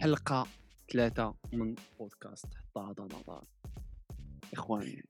حلقة 0.00 0.46
ثلاثة 0.92 1.34
من 1.52 1.74
بودكاست 1.98 2.46
حتى 2.46 2.80
هذا 2.80 3.04
نظر 3.04 3.44
إخواني 4.52 5.04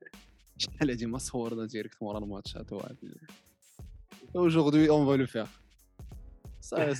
شحال 0.58 0.90
هادي 0.90 1.06
ما 1.06 1.18
صورنا 1.18 1.66
direct 1.66 2.02
مورا 2.02 2.18
الماتشات 2.18 2.72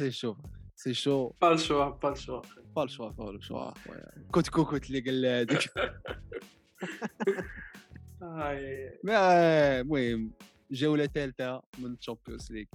c'est 0.01 0.11
chaud. 0.11 0.37
C'est 0.75 0.95
chaud. 0.95 1.37
Pas 1.41 1.53
le 1.53 1.59
choix, 1.59 1.99
pas 2.01 2.11
le 2.11 2.17
choix. 2.17 2.43
Pas 2.75 2.85
le 2.85 2.91
choix, 2.91 3.13
pas 3.13 3.33
le 3.33 3.41
choix. 3.41 3.75
Ouais. 3.89 4.31
كوت 4.33 4.49
كوكوت 4.49 4.87
اللي 4.87 5.01
قال 5.01 5.27
هذيك 5.27 5.71
المهم 9.83 10.33
جوله 10.71 11.07
ثالثه 11.07 11.63
من 11.79 11.93
ال 11.93 11.99
Champions 11.99 12.53
League 12.53 12.67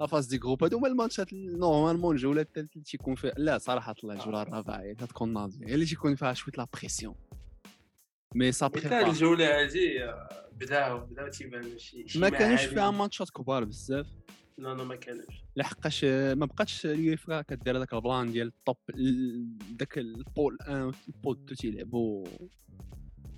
la 0.00 0.06
phase 0.06 0.26
de 0.26 0.38
groupes 0.38 0.62
هادو 0.62 0.76
هما 0.78 0.88
الماتشات 0.88 1.32
اللي 1.32 1.58
normalement 1.58 2.14
الجوله 2.16 2.40
الثالثه 2.40 2.72
اللي 2.72 2.84
تيكون 2.84 3.14
فيها 3.14 3.32
لا 3.36 3.58
صراحة 3.58 3.94
الله 4.04 4.14
الجوله 4.14 4.42
الرابعه 4.42 4.80
هي 4.80 4.94
تكون 4.94 5.32
ناضيه 5.32 5.66
هي 5.66 5.74
اللي 5.74 5.84
تيكون 5.86 6.14
فيها 6.14 6.32
شوية 6.34 6.54
la 6.58 6.66
pression 6.78 7.14
mais 8.34 8.52
ça 8.52 8.66
prépare 8.66 9.06
الجوله 9.10 9.60
هادي 9.62 10.04
آه، 10.04 10.28
بداو 10.52 10.98
بداو 11.06 11.28
تيبان 11.28 11.78
شي 11.78 12.08
شي 12.08 12.18
ما 12.18 12.28
كانوش. 12.28 12.64
فيها 12.64 12.90
ماتشات 12.90 13.30
كبار 13.30 13.64
بزاف 13.64 14.06
لا 14.58 14.74
لا 14.74 14.84
ما 14.84 14.96
كانوش 14.96 15.44
لحقاش 15.56 16.04
ما 16.04 16.46
بقاتش 16.46 16.86
اليوفا 16.86 17.42
كدير 17.42 17.76
هذاك 17.76 17.94
ال 17.94 18.02
plan 18.02 18.32
ديال 18.32 18.46
ال 18.46 18.54
top 18.54 18.76
ال- 18.90 19.58
داك 19.76 19.98
ال 19.98 20.08
poule 20.08 20.58
1 20.68 20.94
ال 21.08 21.13
poule 21.13 21.36
2 21.44 21.56
تيلعبوا 21.56 22.26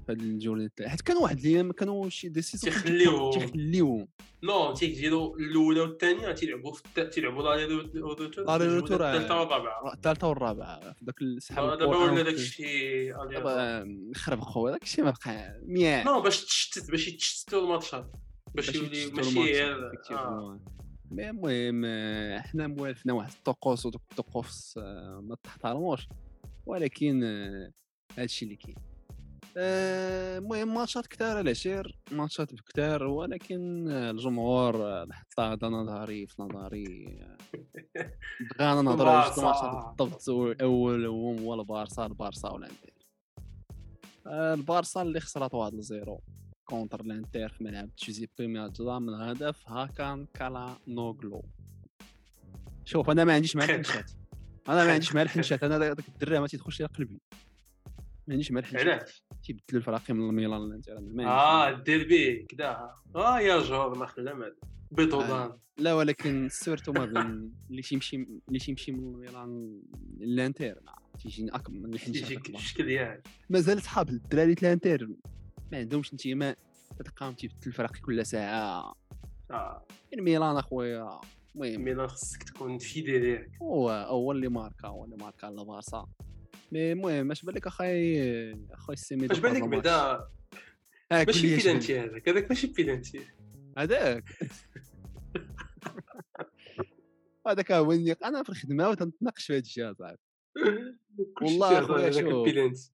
في 0.07 0.13
هاد 0.13 0.21
الجوله 0.21 0.71
حيت 0.87 1.01
كانوا 1.01 1.23
واحد 1.23 1.39
الأيام 1.39 1.73
كانوا 1.73 2.09
شي 2.09 2.29
décisions 2.29 2.73
تيخليوهم. 2.73 3.33
تيخليوهم 3.41 4.09
non 4.43 4.73
تيجيروا 4.75 5.37
الأولى 5.37 5.81
والثانية 5.81 6.33
تيلعبوا 6.33 6.73
في 6.73 7.05
تيلعبوا 7.11 7.43
la 7.43 7.67
retour، 7.67 9.07
الثالثه 9.07 9.41
والرابعة. 9.41 9.93
الثالثه 9.95 10.29
والرابعة 10.29 10.95
داك 11.03 11.23
السحاب 11.23 11.79
دابا 11.79 11.97
ولا 11.97 12.23
داك 12.23 12.35
الشيء 12.35 13.15
دابا 13.31 13.87
خرب 14.17 14.41
خويا 14.41 14.73
داك 14.73 14.83
الشيء 14.83 15.05
ما 15.05 15.15
بقى 15.25 15.61
مياه. 15.67 16.05
نو 16.05 16.21
باش 16.21 16.45
تشتت 16.45 16.91
باش 16.91 17.09
يتشتتوا 17.09 17.61
الماتشات. 17.61 18.13
باش 18.55 18.75
يولي 18.75 19.11
ماشي 19.11 20.15
آه. 20.15 20.61
mais 21.11 21.31
المهم 21.31 21.85
حنا 22.41 22.67
موالفنا 22.67 23.13
واحد 23.13 23.33
الطقوس 23.33 23.87
ودوك 23.87 24.03
الطقوس 24.11 24.75
آه، 24.79 25.21
ما 25.25 25.37
تحترموش. 25.43 26.09
ولكن 26.67 27.25
آه، 27.25 27.73
هادشي 28.19 28.45
اللي 28.45 28.57
كاين. 28.57 28.77
المهم 29.57 30.75
ماتشات 30.75 31.07
كثار 31.07 31.41
العشير 31.41 31.99
ماتشات 32.11 32.55
بكثار 32.55 33.05
ولكن 33.05 33.89
آه، 33.91 34.11
الجمهور 34.11 34.77
آه، 34.77 35.07
حتى 35.13 35.43
هذا 35.43 35.69
نظري 35.69 36.27
في 36.27 36.43
نظري 36.43 37.19
آه، 37.23 37.37
بغانا 38.59 38.83
نهضروا 38.83 39.11
على 39.11 39.31
جوج. 39.35 39.45
ماتشات 39.45 39.95
بالضبط 39.99 40.29
الأول 40.29 41.07
هو 41.07 41.55
البارسا 41.55 42.07
البارسا 42.07 42.49
والانتر 42.49 42.93
آه، 44.27 44.55
البارسا 44.55 45.03
اللي 45.03 45.21
خسرت 45.21 45.55
1 45.55 45.81
0 45.81 46.19
contre 46.65 47.01
الإنتر 47.01 47.49
في 47.49 47.65
ملعب 47.65 47.91
جوزيبي 48.07 48.47
مياتزا 48.47 48.99
من 48.99 49.15
هدف 49.15 49.69
هاكان 49.69 50.27
كالا 50.35 50.77
نوغلو 50.89 51.43
شوف 52.85 53.11
أنا 53.11 53.25
ما 53.25 53.35
عنديش 53.35 53.57
مع. 53.57 53.65
الحنشات 53.65 54.11
أنا 54.69 54.85
ما. 54.85 54.93
عنديش 54.93 55.15
مع 55.15 55.23
الحنشات 55.23 55.65
أنا 55.65 55.79
داك 55.79 56.09
الدري 56.09 56.39
ما 56.41 56.47
تيدخلش 56.47 56.81
لي 56.81 56.87
قلبي 56.87 57.21
ما 58.27 58.33
عنديش 58.35 58.53
مع 58.53 58.61
الحنشات 58.61 58.87
علاش 58.89 59.25
تيبدلوا 59.45 59.81
الفراقي 59.81 60.15
من 60.15 60.29
الميلان 60.29 60.61
للانتر 60.61 60.99
آه 61.27 61.69
الديربي 61.69 62.43
كدا. 62.43 62.91
آه 63.17 63.41
يا 63.41 63.61
جور 63.63 63.99
ما 63.99 64.07
خلا 64.07 64.35
مال. 64.35 64.57
بيتوضان 64.91 65.53
لا 65.79 65.95
ولكن 65.95 66.49
سيرتو 66.51 66.93
ما 66.93 67.05
بين 67.07 67.53
اللي 67.71 67.83
تيمشي 67.83 68.17
اللي 68.49 68.59
تيمشي 68.59 68.93
من 68.93 68.99
الميلان 69.15 69.81
للانتر 70.19 70.81
ما 70.85 70.95
تيجيني 71.23 71.51
اكبر 71.51 71.79
من 71.79 71.95
الحنشات 71.95 72.23
تيجيك 72.25 72.39
أكبر. 72.47 72.59
الشكل 72.59 72.87
ديالك 72.87 73.29
مازال 73.51 73.83
صحاب 73.83 74.09
الدراري 74.09 74.53
الانتر 74.53 75.09
ما 75.73 75.79
عندهمش 75.79 76.13
انتماء. 76.13 76.57
تلقاهم 76.99 77.33
تيبدل 77.35 77.57
الفرق 77.67 77.97
كل 77.97 78.27
ساعة. 78.27 78.95
آه. 79.51 79.87
الميلان 80.15 80.57
أخويا. 80.57 81.21
المهم. 81.55 81.85
ميلان 81.85 82.09
خصك 82.09 82.43
تكون 82.43 82.79
فيدي 82.79 83.19
ديالك 83.19 83.51
هو 83.63 83.91
هو 83.91 84.33
اللي 84.33 84.49
ماركا 84.49 84.89
هو 84.89 85.05
اللي 85.05 85.17
ماركا 85.17 85.47
على 85.47 85.65
بارسا 85.65 86.07
mais 86.73 86.93
المهم 86.93 87.31
اش 87.31 87.45
بان 87.45 87.55
لك 87.55 87.67
اخاي 87.67 88.23
اخويا 88.71 88.97
السيمي 88.97 89.33
اش 89.33 89.39
بان 89.39 89.53
لك 89.55 89.63
بعدا؟ 89.63 90.29
ماشي 91.11 91.57
بيلانتي 91.57 92.01
هذاك 92.01 92.29
هذاك 92.29 92.49
ماشي 92.49 92.67
بيلانتي 92.67 93.21
هذاك. 93.79 94.25
هذاك 97.49 97.73
هو 97.73 97.93
اللي 97.93 98.13
أنا 98.13 98.43
في 98.43 98.49
الخدمة 98.49 98.89
وتنتناقش 98.89 99.47
في 99.47 99.53
هذا 99.53 99.61
الشيء 99.61 99.91
أصاحبي. 99.91 100.19
والله 101.43 101.79
أخويا 101.79 102.11
شوف. 102.11 102.91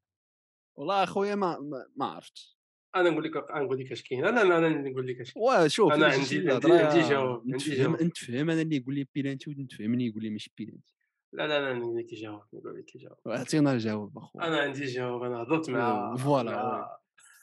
والله 0.77 1.03
أخويا 1.03 1.34
ما 1.34 1.59
ما, 1.97 2.05
عرفتش. 2.06 2.59
أنا 2.97 3.11
نقول 3.11 3.25
لك 3.25 3.37
أنا 3.37 3.62
نقول 3.65 3.78
لك 3.81 3.93
اش 3.93 4.03
كاين. 4.03 4.25
أنا 4.25 4.43
أنا 4.43 4.69
نقول 4.69 5.06
لك 5.06 5.21
اش 5.21 5.33
وشوف 5.37 5.93
أنا 5.93 6.06
إلا 6.06 6.15
عندي- 6.15 6.50
عندي- 6.50 7.09
جواب، 7.09 7.43
عندي 7.47 7.71
جواب. 7.71 8.03
نتفهم 8.03 8.50
أنا 8.50 8.62
اللي 8.62 8.77
يقول 8.77 8.94
لي 8.94 9.06
بيلانتي 9.15 9.50
ونتفهمني 9.50 10.06
يقول 10.06 10.22
لي 10.22 10.31
ماشي 10.31 10.53
بيلانتي 10.59 10.94
لا 11.33 11.47
لا 11.47 11.61
لا 11.61 11.78
نقول 11.78 11.99
لك 11.99 12.15
جواب 12.15 12.43
نقول 12.53 12.78
لك 12.78 12.97
جواب 12.97 13.19
اعطينا 13.27 13.72
الجواب 13.72 14.19
أخويا. 14.19 14.47
أنا 14.47 14.61
عندي 14.61 14.84
جواب 14.87 15.22
أنا 15.22 15.43
هضرت 15.43 15.71
مع 15.71 16.16
فوالا، 16.16 16.61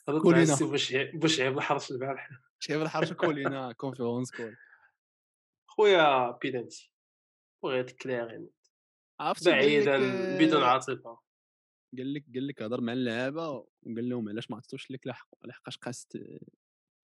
هضرت 0.07 0.25
مع 0.25 0.31
كلنا. 0.31 0.41
السي 0.43 0.65
بوشعيب 0.65 1.19
بوشعيب 1.19 1.57
الحرش 1.57 1.91
البارح. 1.91 2.29
شايف 2.59 2.81
الحرشه 2.81 3.13
كولينا 3.13 3.71
كونفيرونس 3.71 4.31
كول 4.31 4.55
خويا 5.67 6.31
بيلانتي 6.31 6.91
بغيت 7.63 7.91
كلير 7.91 8.49
عرفتي 9.19 9.49
قال 9.51 9.59
لك، 9.59 9.65
بعيدا 9.65 9.95
آه، 9.95 10.37
بدون 10.39 10.63
عاطفة. 10.63 11.19
قال 11.97 12.13
لك 12.13 12.25
قال 12.33 12.47
لك 12.47 12.61
هضر 12.61 12.81
مع 12.81 12.93
اللعابه 12.93 13.49
وقال 13.49 14.09
لهم 14.09 14.29
علاش 14.29 14.51
ما 14.51 14.57
عطيتوش 14.57 14.91
لك 14.91 15.07
لحق 15.07 15.27
لحقاش 15.45 15.77
قاست 15.77 16.17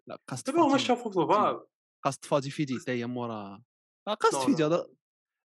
لا 0.08 0.20
قاست 0.28 0.48
دابا 0.50 0.62
هما 0.62 0.78
شافوا 0.78 1.12
في 1.12 1.20
الفار 1.20 1.66
قاست 2.04 2.26
فاتي 2.26 2.50
فيدي 2.50 2.80
حتى 2.80 2.92
هي 2.92 3.06
مورا 3.08 3.64
آه، 4.08 4.14
قاست 4.14 4.38
فيدي. 4.46 4.66
هضر 4.66 4.90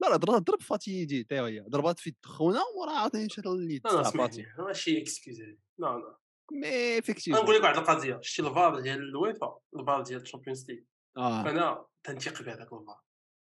لا 0.02 0.08
لا 0.08 0.16
ضرب 0.16 0.44
ضرب 0.44 0.60
فاتي 0.60 0.90
يدي 0.90 1.24
حتى 1.24 1.34
هي 1.34 1.60
ضربات 1.60 1.98
في 1.98 2.10
الدخونه 2.10 2.60
ومورا 2.72 2.92
عاوتاني 2.92 3.24
مشات 3.24 3.46
لليد 3.46 3.86
لا 3.86 4.02
فاتي. 4.02 4.46
ماشي 4.58 5.02
اكسكيوز 5.02 5.40
لا 5.40 5.56
لا. 5.78 6.18
مي 6.52 7.02
فيكتيف 7.02 7.34
نقول 7.34 7.56
لك 7.56 7.62
واحد 7.62 7.76
القضية 7.76 8.20
شتي 8.22 8.42
الفار 8.42 8.80
ديال 8.80 8.98
الويفا 8.98 9.60
الفار 9.76 10.02
ديال 10.02 10.20
الشامبيونز 10.20 10.70
ليغ. 10.70 10.82
آه. 11.16 11.50
أنا 11.50 11.86
تنثق 12.04 12.42
بهذاك 12.42 12.72
الفار. 12.72 13.00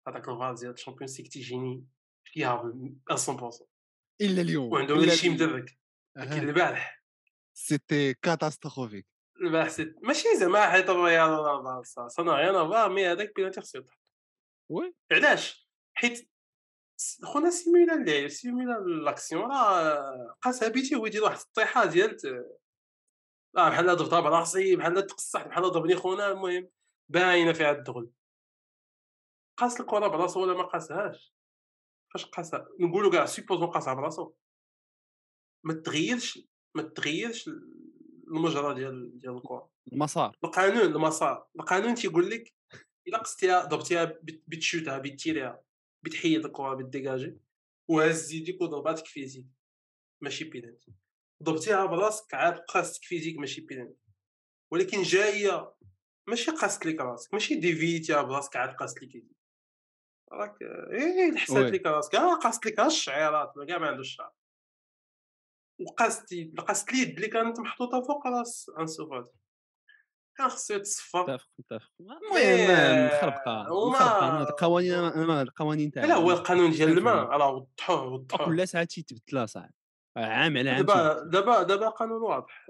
هذاك 0.09 0.29
الفار 0.29 0.55
ديال 0.55 0.73
الشامبيونز 0.73 1.21
ليغ 1.21 1.29
تيجيني 1.29 1.87
فيها 2.25 2.73
100% 3.11 3.67
إلا 4.21 4.43
اليوم 4.43 4.73
وعندهم 4.73 5.11
شي. 5.11 5.29
مدرك. 5.29 5.79
لكن 6.17 6.49
البارح. 6.49 7.03
سيتي 7.55 8.15
كاتاستروفيك 8.15 9.07
البارح 9.43 9.69
سيت 9.69 9.97
ماشي 10.03 10.37
زعما 10.37 10.71
حيت 10.71 10.91
الريال 10.91 11.31
ولا 11.31 11.57
البارسا 11.59 12.09
صنع 12.09 12.53
فار 12.71 12.89
مي 12.89 13.07
هذاك 13.07 13.33
بيناتي 13.37 13.61
خصو 13.61 13.79
يطلع 13.79 13.95
وي. 14.71 14.95
علاش؟ 15.13 15.71
حيت 15.95 16.32
خونا 17.25 17.51
سيميلا 17.51 17.95
اللي 17.95 18.29
سيميلا 18.29 18.73
لاكسيون. 19.05 19.43
راه 19.43 20.37
قاسها 20.43 20.69
بيتي 20.69 20.95
هو 20.95 21.07
يدير 21.07 21.23
واحد 21.25 21.39
الطيحة 21.41 21.85
ديال 21.87 22.17
آه 23.57 23.69
بحال 23.69 23.97
ضربتها 23.97 24.21
براسي 24.21 24.77
بحال 24.77 25.07
تقصح 25.07 25.47
بحال 25.47 25.63
ضربني 25.63 25.97
خونا 25.97 26.31
المهم 26.33 26.69
باينة 27.09 27.53
فيها 27.53 27.71
الدغل 27.71 28.11
قاس 29.57 29.81
الكرة 29.81 30.07
براسو 30.09 30.43
ولا 30.43 30.55
ما 30.55 30.63
قاسهاش؟ 30.63 31.35
فاش 32.15 32.25
قاسها؟ 32.27 32.69
نقولوا 32.81 33.13
كاع 33.13 33.27
سيبوزون 33.27 33.67
قاسها 33.71 33.95
براسو. 33.95 34.33
ما 35.65 35.75
تغيرش 35.75 36.39
ما 36.75 36.83
تغيرش 36.83 37.49
المجرى 38.29 38.75
ديال 38.75 39.19
ديال 39.19 39.37
الكرة. 39.37 39.71
المسار. 39.93 40.37
القانون 40.45 40.81
المسار. 40.83 41.47
القانون 41.57 41.95
تيقول 41.95 42.31
لك 42.31 42.55
إلا 43.09 43.19
قصتيها 43.19 43.65
ضربتيها 43.65 44.05
بت- 44.05 44.45
بتشوتها 44.47 44.99
بتيريها 44.99 45.63
بتحيد 46.03 46.45
الكره 46.45 46.75
بتديجاجي. 46.75 47.39
وهز 47.89 48.33
يديك 48.33 48.61
وضرباتك 48.61 49.07
فيديك 49.07 49.47
ماشي 50.21 50.45
بينالتي 50.45 50.93
ضربتيها 51.43 51.87
براسك 51.87 52.35
عاد 52.35 52.59
قاستك 52.59 53.05
فيديك 53.05 53.39
ماشي 53.39 53.61
بينالتي 53.61 54.11
ولكن 54.73 55.03
جاية 55.03 55.75
ماشي 56.29 56.51
قاست 56.51 56.87
لك 56.87 57.01
راسك 57.01 57.33
ماشي 57.35 57.55
ديفيتيها 57.55 58.23
براسك 58.23 58.57
عاد 58.57 58.75
قاست 58.75 59.03
لك 59.03 59.15
يديك. 59.15 59.37
راك 60.33 60.57
إيه 60.93 61.31
لحسات 61.31 61.57
وي. 61.65 61.71
لك 61.71 61.87
راسك. 61.87 62.15
آه 62.15 62.35
قاست 62.35 62.67
لك 62.67 62.81
ها 62.81 62.87
الشعيرات 62.87 63.53
ما 63.57 63.65
كاع 63.67 63.79
ما 63.79 63.87
عندوش 63.87 64.07
الشعر 64.07 64.33
وقاست 65.81 66.35
قاست 66.59 66.91
اليد 66.91 67.09
اللي 67.15 67.29
كانت 67.29 67.61
محطوطة 67.61 68.01
فوق 68.03 68.27
راس 68.27 68.71
انسو 68.79 69.11
فاتي 69.11 69.39
كان 70.39 70.49
خصو 70.49 70.75
يتصفى. 70.75 71.19
متفق 71.19 71.49
متفق. 71.59 71.91
المهم 72.01 73.07
مخربقه 73.07 73.73
وما- 73.73 74.43
القوانين 74.43 74.95
القوانين 75.41 75.91
تاع 75.91 76.05
لا 76.05 76.15
هو 76.15 76.31
القانون 76.31 76.71
ديال 76.71 76.99
الماء؟ 76.99 77.15
راه 77.15 77.51
وضحوه 77.51 78.13
وضحوه. 78.13 78.47
كل 78.47 78.69
ساعة 78.69 78.85
تيتبدل 78.85 79.49
صاحبي. 79.49 79.73
عام 80.17 80.57
على 80.57 80.71
عام 80.71 80.85
دابا. 80.87 81.23
دابا 81.23 81.63
دابا 81.63 81.89
قانون 81.89 82.23
واضح. 82.23 82.67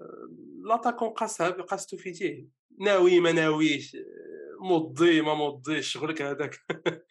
لاطاكون 0.69 1.09
قاسها 1.09 1.49
قاستو 1.51 1.97
فيتيه 1.97 2.49
ناوي 2.81 3.21
ما 3.21 3.33
ناويش. 3.33 3.97
مضي 4.61 5.21
ما 5.23 5.35
مضيش 5.35 5.89
شغلك 5.93 6.23
هذاك. 6.23 6.59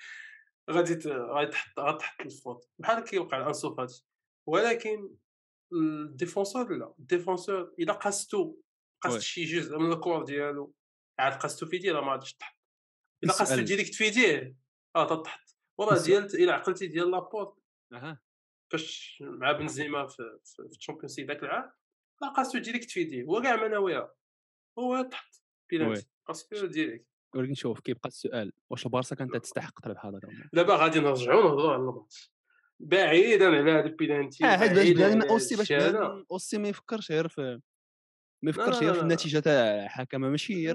غادي 0.72 0.96
ت- 0.96 1.08
غادي 1.08 1.52
تحط 1.52 1.80
غادي 1.80 1.98
تحط 1.98 2.22
ال 2.22 2.28
faute. 2.28 2.68
بحال 2.80 3.04
كيوقع 3.04 3.38
لأنسو 3.38 3.76
فاتي 3.76 4.06
ولكن 4.48 5.10
ال 5.74 5.84
défenseur 5.84 6.78
لا. 6.78 6.94
ال 7.00 7.07
défenseur 7.07 7.74
إلا 7.80 7.94
قاستو 7.94 8.56
oui. 9.10 9.22
شي 9.22 9.44
جزء 9.46 9.78
من 9.78 9.92
ال 9.92 9.97
corps 9.97 10.24
ديالو 10.26 10.74
عاد 11.20 11.34
قاستو 11.34 11.66
في 11.66 11.76
يديه 11.76 11.92
راه 11.92 12.02
ما 12.02 12.12
غاديش 12.12 12.34
تحط. 12.34 12.56
إلا 13.24 13.42
السؤال- 13.42 13.66
direct 13.66 13.96
في 13.96 14.06
يديه 14.06 14.56
آه 14.96 15.06
تطحط 15.08 15.58
وراه 15.78 16.04
ديال 16.04 16.24
إلا 16.44 16.54
عقلتي 16.54 16.88
ديال 16.88 17.12
لابورت. 17.12 17.54
أها. 17.94 18.22
فاش 18.72 19.18
مع 19.22 19.52
بنزيما 19.52 20.08
في 20.08 20.40
في 20.46 20.56
في 20.70 20.78
الشامبيونز 20.78 21.20
ليغ 21.20 21.28
ذاك 21.28 21.44
العام 21.44 21.72
راه 22.24 22.30
قاستو 22.30 22.58
direct 22.58 22.92
في 22.92 23.02
يديه 23.02 23.24
هو 23.24 23.42
كاع 23.42 23.56
ما 23.56 23.68
ناويها 23.68 24.14
هو 24.80 25.02
تحط 25.02 25.42
بينالتي 25.70 26.08
قاستو 26.28 26.66
direct. 26.66 27.06
ولكن 27.36 27.54
شوف 27.54 27.80
كيبقى 27.80 28.08
السؤال 28.10 28.54
واش 28.70 28.86
البارسا 28.86 29.16
كانت 29.16 29.38
تستحق 29.38 29.80
تربح 29.80 30.06
هذا 30.06 30.20
دابا 30.54 30.76
غادي 30.76 31.00
نرجعوا 31.00 31.42
نهضروا 31.44 31.72
على 31.74 31.82
الماتش. 31.82 32.32
بعيدا 32.80 33.46
على 33.48 33.72
هذا 33.72 33.86
البينالتي 33.86 34.46
آه 34.46 34.58
حيت 34.58 34.72
باش 34.72 35.30
aussi 35.30 35.56
باش. 35.56 35.72
بنادم 35.74 36.26
aussi 36.32 36.58
ما 36.58 36.68
يفكرش 36.70 37.12
غير 37.12 37.28
في 37.28 37.60
ما 38.42 38.50
يفكرش 38.50 38.80
غير 38.80 38.94
في. 38.94 39.02
النتيجة 39.02 39.40
تاع 39.40 39.84
الحكمة 39.84 40.30
ماشي 40.30 40.74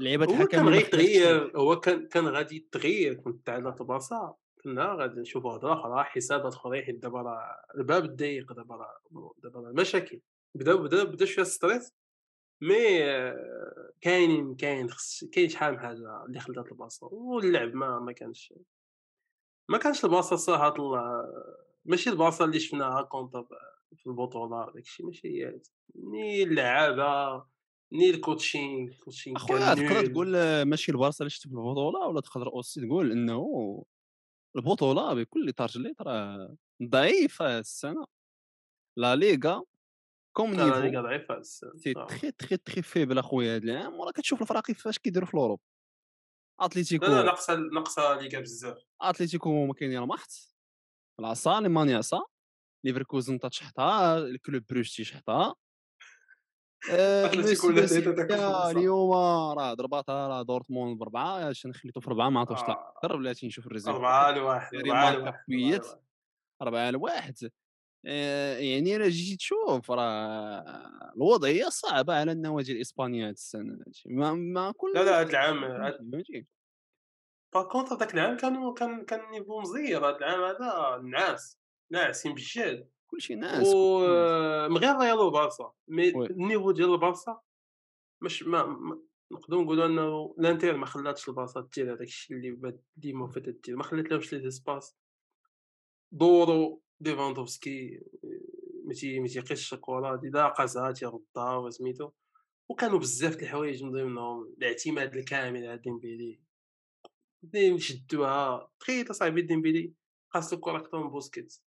لعيبه 0.00 0.26
هو 0.26 0.30
الحكم 0.30 0.46
كان 0.46 0.64
ما 0.64 0.70
غادي 0.70 0.80
يتغير 0.82 1.52
هو 1.56 1.80
كان 1.80 2.08
كان 2.08 2.28
غادي 2.28 2.56
يتغير 2.56 3.14
كنت 3.14 3.46
تاع 3.46 3.56
البارسا 3.56 4.36
كنا 4.64 4.94
غادي 4.94 5.20
نشوفوا 5.20 5.52
هضره 5.52 5.72
أخرى 5.72 6.04
حسابات 6.04 6.54
أخرى 6.54 6.84
حيت 6.84 7.02
دابا 7.02 7.22
راه 7.22 7.64
الباب 7.78 8.16
ضيق 8.16 8.52
دابا 8.52 8.74
راه 8.74 9.32
دابا 9.42 9.60
راه 9.60 9.72
مشاكل. 9.72 10.20
بدا 10.54 10.74
بدا 10.74 11.04
بدا 11.04 11.24
شوية 11.24 11.44
stress 11.44 11.92
mais 12.62 13.04
آه، 13.04 13.92
كاين 14.00 14.56
كاين 14.56 14.90
خص 14.90 15.24
كاين 15.24 15.48
شحال 15.48 15.72
من 15.72 15.78
حاجة 15.80 16.24
اللي 16.26 16.40
خلات 16.40 16.72
البارسا 16.72 17.06
واللعب 17.06 17.74
ما 17.74 17.98
ما 17.98 18.12
كانش 18.12 18.54
ما 19.68 19.78
كانش 19.78 20.04
البارسا 20.04 20.36
صراحة 20.36 20.74
ماشي 21.84 22.10
البارسا 22.10 22.44
اللي 22.44 22.58
شفناها 22.60 23.02
contre 23.02 23.46
في 23.96 24.06
البطولة 24.06 24.72
داكشي 24.72 25.02
ماشي 25.02 25.28
هي. 25.28 25.60
ni 25.94 26.42
اللعابة 26.42 27.46
ni 27.92 28.10
ال 28.10 28.19
coaching 28.19 28.88
ال 28.88 28.93
coaching 28.93 29.36
أخويا 29.36 29.74
تقدر. 29.74 30.06
تقول 30.06 30.62
ماشي 30.62 30.92
البارسا 30.92 31.24
اللي 31.24 31.30
شفت 31.30 31.42
في 31.42 31.52
البطولة 31.54 32.06
ولا 32.06 32.20
تقدر 32.20 32.52
aussi 32.52 32.86
تقول 32.86 33.12
إنه 33.12 33.84
البطولة 34.56 35.14
بكل 35.14 35.52
ترجليط 35.52 36.02
راه 36.02 36.56
ضعيفة 36.82 37.58
السنة. 37.58 38.04
لا 38.98 39.16
ليغا 39.16 39.62
كوم 40.36 40.54
لا 40.54 40.56
لا 40.56 40.64
ليغا 40.64 40.88
نيفو 40.88 41.02
ضعيفة 41.02 41.38
السنة. 41.38 41.76
سي. 41.76 41.94
تخي 41.94 42.30
تخي 42.30 42.56
تخي 42.56 42.82
فيبل 42.82 43.18
اخويا 43.18 43.54
هاد 43.54 43.64
العام 43.64 44.00
وراه 44.00 44.12
كتشوف 44.12 44.42
الفرق 44.42 44.66
كيفاش 44.66 44.98
كيديروا 44.98 45.26
في 45.26 45.34
الأوروب. 45.34 45.60
اتليتيكو 46.60 47.06
لا 47.06 47.10
لا 47.10 47.22
ناقصة 47.22 47.54
ناقصة 47.54 48.20
ليغا 48.20 48.40
بزاف. 48.40 48.78
أتليتيكو 49.00 49.66
ما 49.66 49.74
كاين 49.74 49.96
المحط 49.96 50.56
العصا 51.20 51.60
ليمانياسا 51.60 52.20
ليفركوزن 52.84 53.38
تشحطها 53.38 54.18
الكلوب 54.18 54.62
بروش 54.70 54.96
تيشحطها 54.96 55.54
اليوم 58.70 59.12
راه 59.58 59.74
ضرباتها 59.74 60.28
راه 60.28 60.42
دورتموند 60.42 60.98
بربعه 60.98 61.50
اش 61.50 61.66
نخليتو 61.66 62.00
في 62.00 62.10
ربعه 62.10 62.28
ما 62.28 62.40
آه. 62.40 62.92
أكثر 62.96 63.16
بلاتي 63.16 63.46
نشوف 63.46 63.66
الريزلت 63.66 63.94
أربعة 63.94 64.30
لواحد 64.30 64.72
دايرين 64.72 64.90
أربعة 64.92 65.10
ماركة 65.10 65.20
لواحد 65.20 65.44
بويات. 65.48 65.86
أربعة 65.86 65.92
لواحد. 65.92 66.02
أربعة 66.62 66.90
لواحد 66.90 67.50
آه، 68.06 68.58
يعني 68.58 68.96
الا 68.96 69.08
جيتي 69.08 69.36
تشوف 69.36 69.90
راه 69.90 70.64
الوضعيه 71.16 71.64
صعبه 71.68 72.14
على 72.14 72.32
النوادي 72.32 72.72
الإسبانية 72.72 73.26
هاد 73.28 73.32
السنة. 73.32 73.78
ما 74.06 74.32
ما 74.32 74.72
كل 74.72 74.92
لا 74.94 75.04
لا 75.04 75.20
هاد 75.20 75.28
العام 75.28 75.60
par 77.54 77.68
contre 77.68 77.96
داك 77.96 78.14
العام 78.14 78.36
كانوا 78.36 78.74
كان 78.74 79.04
كان 79.04 79.20
ال 79.20 79.26
niveau 79.26 79.60
مزير 79.60 80.08
هاد 80.08 80.14
العام 80.14 80.42
هذا 80.42 81.00
نعاس 81.02 81.58
ناعسين 81.90 82.34
بجد 82.34 82.88
كلشي 83.10 83.34
ناس 83.34 83.66
و. 83.74 83.98
من 84.68 84.76
غير 84.76 84.96
ريال 84.96 85.18
وبارسا 85.18 85.72
mais 85.88 86.12
oui. 86.16 86.26
ال 86.26 86.32
niveau 86.32 86.70
ديال 86.70 86.92
البارسا 86.94 87.40
مش 88.22 88.42
ما, 88.42 88.66
ما 88.66 89.02
نقدروا 89.32 89.62
نقولوا 89.62 89.86
انه 89.86 90.34
الانتر 90.38 90.76
ما 90.76 90.86
خلاتش 90.86 91.28
البارسا 91.28 91.68
دير 91.76 91.88
هذاك 91.92 92.00
الشيء 92.06 92.36
اللي 92.36 92.78
ديما 92.96 93.26
فاتت 93.26 93.64
دير. 93.64 93.76
ما 93.76 93.82
خلات 93.82 94.10
لهمش 94.10 94.34
لي 94.34 94.50
سباس 94.50 94.96
دورو 96.12 96.82
ليفاندوفسكي 97.00 98.00
ما 98.84 98.94
تي- 98.94 99.20
ما 99.20 99.28
تيقيش 99.28 99.74
الكره 99.74 100.16
دي 100.16 100.28
لا 100.28 100.48
قازها 100.48 100.92
تيردها 100.92 101.56
وسميتو 101.56 102.10
وكانوا 102.68 102.98
بزاف 102.98 103.36
د 103.36 103.42
الحوايج 103.42 103.84
من 103.84 103.92
ضمنهم. 103.92 104.54
الاعتماد 104.58 105.16
الكامل 105.16 105.66
على 105.66 105.78
ديمبيلي. 105.78 106.40
ديم 107.42 107.78
شدوها. 107.78 108.70
تخيل 108.80 109.10
أصاحبي 109.10 109.42
ديمبيلي 109.42 109.92
قاس 110.30 110.52
الكره 110.52 110.76
أكثر 110.78 111.02
من 111.02 111.10
بوسكيتس. 111.10 111.64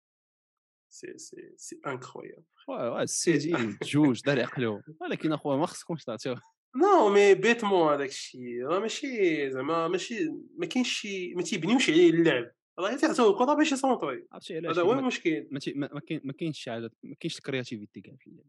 سي 0.90 1.19
سي 1.19 1.52
سي 1.56 1.81
انكرويابل 1.87 2.42
واه 2.69 2.90
واه 2.92 3.02
السيدي 3.02 3.56
جوج 3.82 4.22
دار 4.22 4.40
عقلو 4.40 4.82
ولكن 5.00 5.32
اخويا 5.32 5.56
ما 5.56 5.66
خصكمش 5.66 6.04
تعطيوه 6.04 6.42
non 6.76 7.08
mais 7.08 7.34
bêtement 7.34 7.93
هذاك 7.92 8.08
الشيء 8.08 8.62
راه 8.66 8.78
ماشي 8.78 9.50
زعما 9.50 9.88
ماشي 9.88 10.28
ما 10.58 10.66
كاينش 10.66 11.00
شي 11.00 11.34
ما 11.34 11.42
تيبنيوش 11.42 11.90
عليه 11.90 12.10
اللعب 12.10 12.50
راه 12.78 12.96
تيعطيوه 12.96 13.31
الكره 13.31 13.54
باش 13.54 13.72
ي 13.72 13.79
centrer 13.79 14.26
عرفتي 14.32 14.56
علاش 14.56 14.72
هذا 14.78 14.82
هو 14.82 14.92
المشكل 14.92 15.48
ما 15.50 16.31
كاينش 16.38 16.58
شي 16.58 16.70
ما 17.04 17.16
كاينش 17.20 17.38
ال 17.38 17.44
créativité 17.44 18.00
كاع 18.00 18.14
في 18.19 18.26
اللعب 18.26 18.46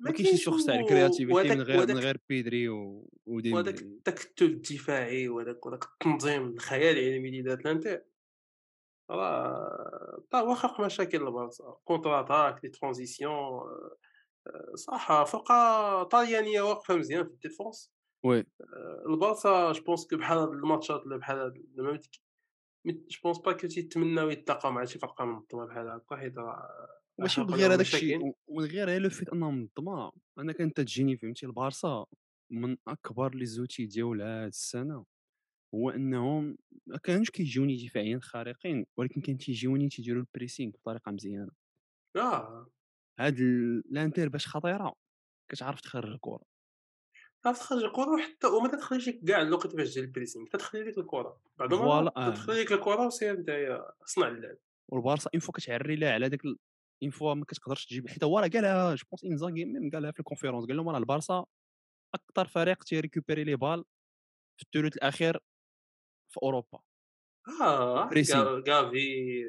ما 0.00 0.10
كاينش 0.10 0.44
source 0.44 0.66
تاع 0.66 0.74
و- 0.76 0.80
ال 0.80 0.84
créativité 0.84 1.24
من 1.54 1.62
غير 1.62 1.86
من 1.86 1.98
غير 1.98 2.18
بيدري 2.28 2.68
و 2.68 3.08
وديمبلي 3.26 3.54
وهذاك 3.72 4.24
التول 4.24 4.48
الدفاعي 4.50 5.28
وهذاك 5.28 5.66
وهذاك 5.66 5.84
التنظيم 5.84 6.46
الخيال 6.48 6.98
العلمي 6.98 7.28
اللي 7.28 7.42
دارت 7.42 7.64
لانتر 7.64 8.02
راه 9.10 10.54
خلق 10.54 10.80
مشاكل 10.80 11.26
البارسا 11.26 11.76
contre-attaque 11.84 12.64
les 12.64 12.70
transitions 12.70 13.60
صح 14.74 15.24
فرقه 15.24 16.02
طاليانيه 16.02 16.60
واقفه 16.60 16.96
مزيان 16.96 17.24
في 17.24 17.30
ال 17.30 17.38
défense 17.38 17.92
oui 18.24 18.46
البارسا 19.08 19.72
je 19.72 19.82
pense 19.84 20.06
que 20.06 20.16
بحال 20.16 20.38
هاد 20.38 20.48
الماتشات 20.48 21.02
اللي 21.02 21.18
بحال 21.18 21.38
هاد 21.38 21.54
mais 21.76 22.00
je 22.84 23.20
pense 23.24 23.38
pas 23.38 23.52
que 23.52 23.66
تيتمناو 23.66 24.30
يتلاقاو 24.30 24.72
مع 24.72 24.84
شي 24.84 24.98
فرقه 24.98 25.24
منظمه 25.24 25.66
بحال 25.66 25.88
هكا 25.88 26.16
حيت 26.16 26.38
راه 26.38 26.68
ماشي 27.18 27.40
غير 27.40 27.72
هذاك 27.72 27.80
الشيء 27.80 28.18
مشاكل. 28.18 28.32
ومن 28.46 28.64
غير 28.64 28.88
غير 28.88 29.00
le 29.00 29.10
fait 29.10 29.28
انها 29.28 29.50
منظمه 29.50 30.12
أنا 30.38 30.52
كانت 30.52 30.76
تجيني 30.76 31.16
فهمتي 31.16 31.46
البارسا 31.46 32.06
من 32.50 32.76
اكبر 32.88 33.34
les 33.34 33.46
outils 33.46 33.86
ديالها 33.86 34.44
هاد 34.44 34.46
السنة 34.46 35.04
هو 35.74 35.90
إنهم 35.90 36.56
ما 36.86 36.98
كانوش 36.98 37.30
كيجوني 37.30 37.86
دفاعيا 37.86 38.18
خارقين 38.22 38.86
ولكن 38.96 39.20
كان 39.20 39.38
تيجوني 39.38 39.88
تيديروا 39.88 40.20
ال 40.22 40.28
pressing 40.28 40.72
بطريقة 40.72 41.12
مزيانة. 41.12 41.50
آه. 42.16 42.70
هاد 43.20 43.40
ال- 43.40 43.82
الإنتر 43.92 44.28
باش 44.28 44.46
خطيرة 44.48 44.94
كتعرف 45.52 45.80
تخرج 45.80 46.12
الكرة. 46.12 46.44
تعرف 47.44 47.58
تخرج 47.58 47.82
الكرة 47.84 48.14
وحتى 48.14 48.46
وما 48.46 48.68
تدخليش 48.68 49.08
لك 49.08 49.20
كاع 49.28 49.42
الوقت 49.42 49.76
باش 49.76 49.94
دير 49.94 50.04
ال 50.04 50.09
pressing 50.09 50.46
تدخل 50.52 50.88
لك 50.88 50.98
الكرة. 50.98 51.40
بعد 51.58 51.72
المرات 51.72 52.12
آه. 52.16 52.30
تدخل 52.30 52.60
لك 52.60 52.72
الكرة 52.72 53.06
وسير 53.06 53.40
نتايا 53.40 53.82
صنع 54.06 54.28
اللعب. 54.28 54.56
والبارسا 54.88 55.30
une 55.34 55.40
fois 55.40 55.54
كتعري 55.54 55.96
لها 55.96 56.12
على 56.12 56.28
داك 56.28 56.40
une 57.02 57.10
fois 57.10 57.34
ما 57.34 57.44
كتقدرش 57.44 57.86
تجيب 57.86 58.08
حيت 58.08 58.24
هو 58.24 58.38
راه 58.38 58.48
قالها 58.48 58.94
je 58.94 59.04
pense 59.10 59.24
انزاغي 59.24 59.64
même 59.64 59.90
قالها 59.90 60.10
في 60.12 60.20
ال 60.20 60.24
conférence 60.24 60.66
قال 60.66 60.76
لهم 60.76 60.88
راه 60.88 60.98
البارسا 60.98 61.44
أكثر 62.14 62.46
فريق 62.48 62.84
تي 62.84 62.95
récupérer 62.95 63.44
les 63.44 63.56
balles 63.56 63.84
في 64.58 64.64
الثلث 64.66 64.96
الأخير 64.96 65.40
في 66.30 66.40
أوروبا. 66.42 66.80
آه 67.62 68.08
كافي 68.60 69.44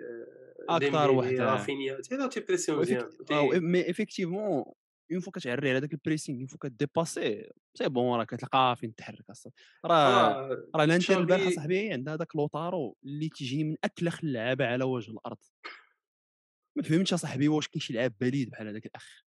آه، 0.69 1.12
واحد، 1.12 1.34
آه. 1.34 1.51
رافينيا 1.51 2.01
تيداو 2.01 2.27
تيبريسيون 2.27 2.79
مزيان 2.79 3.10
mais 3.53 3.88
effectivement 3.88 4.63
une 5.12 5.20
fois 5.20 5.32
كتعري 5.31 5.69
على 5.69 5.79
داك 5.79 5.93
ال 5.94 5.99
pressing 5.99 6.39
une 6.39 6.48
fois 6.48 6.58
ك 6.58 6.68
dépasser 6.68 7.50
c'est 7.77 7.89
bon 7.89 8.20
راه 8.19 8.24
كتلقى 8.24 8.75
فين 8.79 8.96
تحرك 8.96 9.29
أصاحبي. 9.29 9.55
راه 9.86 9.93
آه، 9.93 10.67
راه 10.75 10.84
الانتر 10.84 11.19
البارحة 11.19 11.50
صاحبي 11.50 11.93
عندها 11.93 12.15
داك 12.15 12.36
لوطارو 12.36 12.98
اللي 13.05 13.29
تيجيني 13.29 13.63
من 13.63 13.75
اكلخ 13.84 14.19
اللعابه 14.24 14.65
على 14.65 14.84
وجه 14.84 15.12
الأرض. 15.12 15.38
ما 16.77 16.84
فهمتش 16.84 17.13
اصاحبي 17.13 17.48
واش 17.48 17.67
كاين 17.67 17.81
شي 17.81 17.93
لعاب 17.93 18.13
بليد 18.22 18.50
بحال 18.50 18.67
هذاك 18.67 18.86
الأخ. 18.86 19.26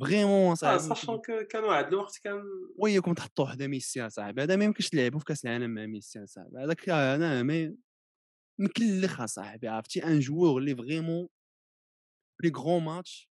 فريمون 0.00 0.54
صاحبي 0.54 0.78
ساشون 0.78 1.16
كو 1.16 1.44
كان 1.50 1.64
واحد 1.64 1.86
الوقت 1.86 2.20
كان 2.24 2.42
وياكم 2.78 3.14
تحطوا 3.14 3.46
حدا 3.46 3.66
ميسي 3.66 4.10
صاحبي 4.10 4.42
هذا 4.42 4.56
ما 4.56 4.64
يمكنش 4.64 4.88
تلعبوا 4.88 5.18
في 5.18 5.24
كأس 5.24 5.44
العالم 5.44 5.70
مع 5.70 5.86
ميسي 5.86 6.26
صاحبي 6.26 6.58
هذاك 6.58 6.88
أنا 6.88 7.42
ما 7.42 7.76
مكلخ 8.60 9.24
صاحبي 9.24 9.68
عرفتي؟ 9.68 10.04
un 10.04 10.20
joueur 10.20 10.60
اللي 10.60 10.76
vraiment 10.76 11.28
les 12.44 12.50
grands 12.56 12.82
matchs 12.82 13.30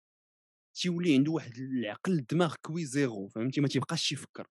تيولي 0.75 1.15
عنده 1.15 1.33
واحد 1.33 1.53
العقل 1.59 2.13
الدماغ 2.13 2.55
QI 2.63 2.85
zéro 2.85 3.29
فهمتي؟ 3.29 3.61
ما 3.61 3.69
تيبقاش 3.69 4.13
يفكر. 4.13 4.47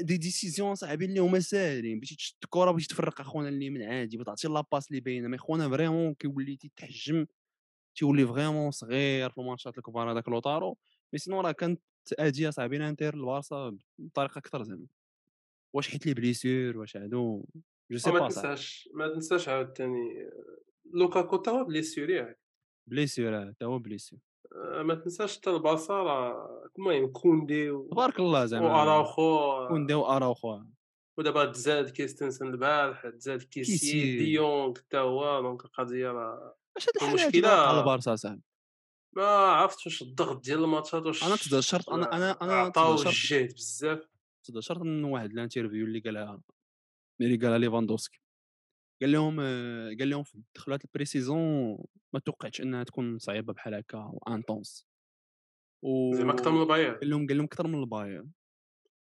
des 0.00 0.16
décisions 0.16 0.74
صاحبي 0.74 1.04
اللي 1.04 1.20
هما 1.20 1.40
ساهلين 1.40 2.00
باش 2.00 2.10
تشد 2.14 2.36
الكرة 2.44 2.70
باش 2.70 2.86
تفرق 2.86 3.20
أخونا 3.20 3.48
اللي 3.48 3.70
من 3.70 3.82
عادي 3.82 4.18
وتعطي 4.18 4.48
la 4.48 4.59
passe 4.59 4.88
اللي 4.90 5.00
باينة 5.00 5.28
ما 5.28 5.36
خونا 5.36 5.68
vraiment 5.68 6.14
كيولي 6.14 6.56
تيتحجم 6.56 7.26
تيولي 7.94 8.26
vraiment 8.26 8.70
صغير 8.70 9.30
في 9.30 9.38
الماتشات 9.38 9.78
الكبار 9.78 10.12
هذاك 10.12 10.28
لوطارو 10.28 10.78
mais 11.12 11.18
sinon 11.18 11.46
راه 11.46 11.52
كانت 11.52 11.80
اديه 12.18 12.50
صاحبي 12.50 12.76
الانتر 12.76 13.14
البارسا 13.14 13.76
بطريقة 13.98 14.38
أكثر 14.38 14.62
زعما. 14.62 14.86
واش 15.74 15.88
حيت 15.88 16.06
les 16.06 16.14
blessures 16.14 16.78
واش 16.78 16.96
هادو 16.96 17.44
je 17.90 17.98
sais 17.98 18.10
même 18.10 18.18
pas 18.18 18.28
صاحبي 18.28 18.48
تنساش 18.48 18.88
ما 18.94 19.08
تنساش 19.08 19.48
عاوتاني 19.48 20.30
لوكاكو 20.94 21.36
تا 21.36 21.50
هو 21.50 21.64
blessure 21.64 22.10
ياك. 22.10 22.40
blessure 22.90 23.48
حتى 23.50 23.64
هو 23.64 23.78
blessure. 23.78 24.20
آه، 24.52 24.82
ما 24.82 24.94
تنساش 24.94 25.36
حتى 25.38 25.50
البارسا 25.50 25.92
راه 25.94 26.64
المهم 26.78 27.06
كوندي 27.12 27.70
و... 27.70 27.88
تبارك 27.90 28.18
الله 28.20 28.44
زعما. 28.44 28.66
واراوخو 28.66 29.68
كوندي 29.68 29.94
وأراوخو 29.94 30.60
ودابا 31.18 31.44
تزاد 31.52 31.90
كريستنسن 31.90 32.46
البارح 32.46 33.08
تزاد 33.08 33.42
كيسي. 33.42 34.18
ديونغ 34.18 34.74
حتى 34.78 34.96
هو 34.98 35.40
donc 35.42 35.64
القضية 35.64 36.08
راه 36.12 36.56
أش 36.76 36.86
هاد 36.88 37.10
المشكلة- 37.18 37.44
على 37.46 37.80
البارسا 37.80 38.16
صاحبي؟ 38.16 38.42
ما 39.18 39.26
عرفتش 39.26 39.86
واش 39.86 40.02
الضغط 40.02 40.44
ديال 40.44 40.64
الماتشات 40.64 41.06
واش 41.06 41.24
أنا 41.24 41.60
شرط 41.60 41.90
أنا 41.90 42.16
أنا 42.16 42.30
أنا 42.42 42.52
عطاو 42.52 42.94
الجهد 42.94 43.52
بزاف. 43.52 44.08
تقدر 44.44 44.60
شرط 44.60 44.82
من 44.82 45.04
واحد 45.04 45.30
ال 45.30 45.36
interview 45.36 45.86
اللي 45.86 46.00
قالها 46.00 46.40
اللي 47.20 47.36
قالها 47.36 47.58
ليفاندوفسكي. 47.58 48.20
قال 49.00 49.12
لهم 49.12 49.40
آه، 49.40 49.96
قال 49.98 50.10
لهم 50.10 50.22
في 50.22 50.38
دخلات 50.54 50.84
ال 50.84 50.93
présaison 50.93 51.78
ما 52.12 52.20
توقعتش 52.24 52.60
إنها 52.60 52.84
تكون 52.84 53.18
صعيبة 53.18 53.52
بحال 53.52 53.74
هكا 53.74 54.10
و 54.12 54.21
intense 54.21 54.86
و 55.82 56.14
زعما 56.14 56.32
أكثر 56.32 56.50
من 56.50 56.62
الباير. 56.62 56.94
قال 56.94 57.10
لهم 57.10 57.26
قال 57.26 57.36
لهم 57.36 57.46
أكثر 57.46 57.66
من 57.66 57.80
البايرن 57.80 58.30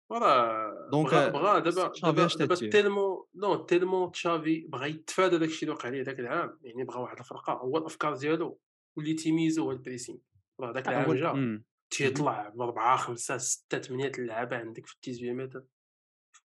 وراه 0.10 0.90
donc 0.92 1.14
بغا 1.14 1.60
دابا 1.60 1.88
تشافي 1.88 2.38
دابا؟ 2.38 2.56
tellement 2.56 3.26
non 3.36 3.56
tellement 3.56 4.12
تشافي 4.12 4.68
بغا 4.68 4.86
يتفادى 4.86 5.38
داك 5.38 5.50
الشيء 5.50 5.70
اللي 5.70 5.80
وقع 5.80 5.90
ليه 5.90 6.04
ذاك 6.04 6.20
العام. 6.20 6.60
يعني 6.62 6.84
بغا 6.84 6.98
واحد 6.98 7.20
الفرقة 7.20 7.54
هو 7.54 7.78
الأفكار 7.78 8.16
ديالو. 8.16 8.60
واللي 8.98 9.14
تيميزو 9.14 9.64
هو 9.64 9.72
ال 9.72 9.76
pressing. 9.76 10.20
راه 10.60 10.72
جا 11.14 11.32
مم. 11.34 11.66
تيطلع 11.90 12.50
بأربعة 12.50 12.98
خمسة 12.98 13.38
ستة 13.38 13.80
ثمانيه 13.80 14.12
اللعابة 14.18 14.58
عندك 14.58 14.86
في 14.86 14.96
18 15.06 15.34
متر. 15.34 15.64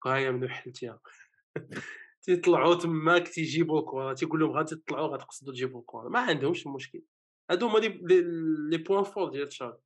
هاهي 0.07 0.33
من 0.33 0.49
حلتيها 0.49 1.01
تيطلعوا 2.23 2.75
تماك 2.75 3.29
تيجيبوا 3.29 3.81
الكره 3.81 4.13
تيقول 4.13 4.41
لهم 4.41 4.51
غادي 4.51 4.77
تطلعوا 4.77 5.09
غتقصدوا 5.09 5.53
تجيبوا 5.53 5.81
الكره 5.81 6.09
ما 6.09 6.19
عندهمش 6.21 6.67
مشكل. 6.67 7.03
هادو 7.51 7.67
هما 7.67 7.79
les 7.79 8.79
points 8.79 9.05
forts 9.05 9.31
ديال 9.31 9.49
تشافي 9.49 9.79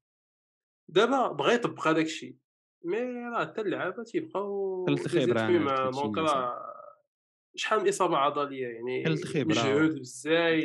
دابا 0.88 1.32
بغا 1.32 1.52
يطبق 1.52 1.88
هذاك 1.88 2.04
الشيء 2.04 2.36
mais 2.84 2.98
راه 2.98 3.46
حتى 3.46 3.60
اللعابة 3.60 4.02
تيبقاو 4.02 4.84
هادشي 4.88 5.26
donc 5.90 6.18
راه 6.18 6.75
شحال 7.56 7.80
من 7.80 7.88
إصابة 7.88 8.16
عضلية 8.16 8.66
يعني. 8.68 9.04
مجهود 9.04 9.24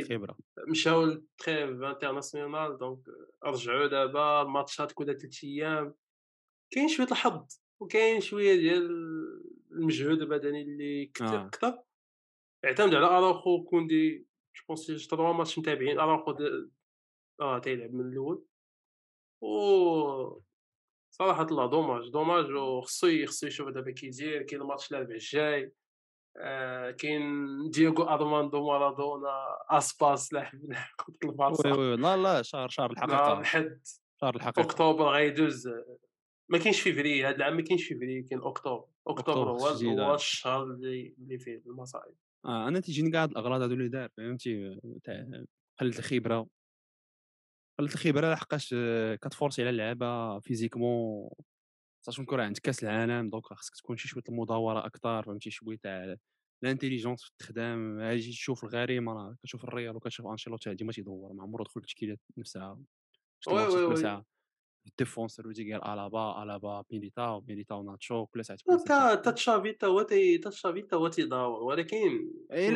خبره 0.03 0.38
مشاو 0.67 1.03
لل 1.05 1.27
trêve 1.27 1.81
internationale 1.83 2.77
donc 2.77 3.00
رجعوا 3.43 3.88
دابا 3.88 4.41
الماتشات 4.41 4.91
كل 4.91 5.05
ثلاث 5.05 5.43
أيام. 5.43 5.95
كاين 6.71 6.88
شوية 6.88 7.07
الحظ 7.12 7.48
وكاين 7.79 8.21
شوية 8.21 8.55
ديال 8.55 8.89
المجهود 9.71 10.21
البدني 10.21 10.62
اللي 10.62 11.05
كثر 11.05 11.50
آه. 11.63 11.86
اعتمد 12.65 12.93
على 12.95 13.05
اراوخو 13.05 13.63
كوندي 13.63 14.17
je 14.55 14.63
pense 14.67 14.91
شي 14.91 15.07
trois 15.07 15.33
matchs 15.33 15.60
متابعين. 15.60 16.00
اراوخو 16.00 16.31
د- 16.31 16.71
آه 17.41 17.60
تيلعب 17.60 17.93
من 17.93 18.12
الأول. 18.12 18.45
و 19.41 20.41
صراحة 21.12 21.45
الله 21.51 21.65
dommage 21.69 22.10
dommage 22.10 22.51
وخصو 22.51 23.25
خصو 23.25 23.48
يشوف 23.48 23.69
دابا 23.69 23.91
كي 23.91 24.07
يدير 24.07 24.41
كاين 24.41 24.62
الماتش 24.62 24.91
الاربع 24.91 25.13
الجاي. 25.13 25.71
كاين 26.97 27.21
دييغو 27.69 28.03
أرماندو 28.03 28.67
مارادونا 28.67 29.57
أسباس 29.69 30.33
لاعب 30.33 30.65
لاعب 30.65 30.89
oui 31.24 31.29
البارسا 31.29 31.73
oui. 31.74 31.95
لا 31.95 32.17
لا 32.17 32.41
شهر 32.41 32.69
شهر 32.69 32.91
الحقيقة. 32.91 33.39
الحد 33.39 33.81
شهر 34.21 34.35
الحقيقة. 34.35 34.65
أكتوبر 34.65 35.09
غيدوز. 35.09 35.69
ما 36.50 36.57
كاينش 36.57 36.81
فيفري 36.81 37.25
هذا 37.25 37.35
العام 37.35 37.55
ما 37.55 37.61
كاينش 37.61 37.83
فيفري 37.88 38.23
كاين 38.23 38.41
أكتوبر. 38.43 38.85
أكتوبر 39.07 39.50
هو 39.51 39.67
هو 39.67 40.11
آه. 40.11 40.15
الشهر 40.15 40.63
اللي 40.63 41.39
فيه 41.39 41.61
المصايب. 41.65 42.15
آه 42.45 42.67
أنا 42.67 42.79
تيجيني 42.79 43.11
كاع 43.11 43.23
هاد 43.23 43.31
الأغراض 43.31 43.61
هادو 43.61 43.73
اللي 43.73 43.89
دار 43.89 44.09
فهمتي؟ 44.17 44.79
تاع 45.03 45.25
قله 45.79 46.00
الخبرة. 46.00 46.47
قله 47.79 47.89
الخبرة 47.89 48.33
لحقاش 48.33 48.75
آه، 48.77 49.15
كت 49.15 49.27
forcer 49.27 49.62
على 49.61 49.69
اللعابه 49.69 50.39
physiquement. 50.39 51.29
تكون 52.03 52.38
راه 52.39 52.43
عندك 52.46 52.62
كاس 52.62 52.84
العالم 52.84 53.29
donc 53.29 53.45
خاصك 53.46 53.75
تكون 53.75 53.98
شي 53.98 54.08
شوية 54.08 54.24
المداورة 54.29 54.86
أكثر 54.86 55.24
فهمتي 55.24 55.51
شوية 55.51 55.77
تاع 55.77 56.15
ال 56.63 56.68
intelligence 56.68 57.24
في 57.24 57.29
التخدام 57.31 58.00
أجي 58.00 58.31
تشوف 58.31 58.63
الغريمة 58.63 59.13
راه 59.13 59.36
كتشوف 59.43 59.63
الريال 59.63 59.96
وكتشوف 59.96 60.27
أنشيلوتي 60.27 60.74
ديما 60.75 60.91
تيدور 60.91 61.34
ما 61.34 61.43
عمرو 61.43 61.63
دخل 61.63 61.79
التشكيله 61.79 62.17
نفسها 62.38 62.79
oui 63.48 63.53
oui 63.67 63.83
oui. 63.83 64.24
ال 64.88 64.94
défense 64.94 65.39
روديغير 65.39 65.93
ألابا 65.93 66.43
ألابا 66.43 66.84
ميليتاو 66.89 67.39
ميليتاو 67.39 67.83
ناتشو 67.84 68.25
كل 68.25 68.46
ساعة 68.46 68.60
تا 68.88 69.15
تا 69.15 69.31
تشافي 69.31 69.74
تا 69.74 69.88
هو 69.88 70.01
تا 70.01 70.50
تشافي 70.50 70.81
تا 70.81 70.96
هو 70.98 71.08
تيداور 71.08 71.63
ولكن 71.63 71.98
إيه 72.51 72.70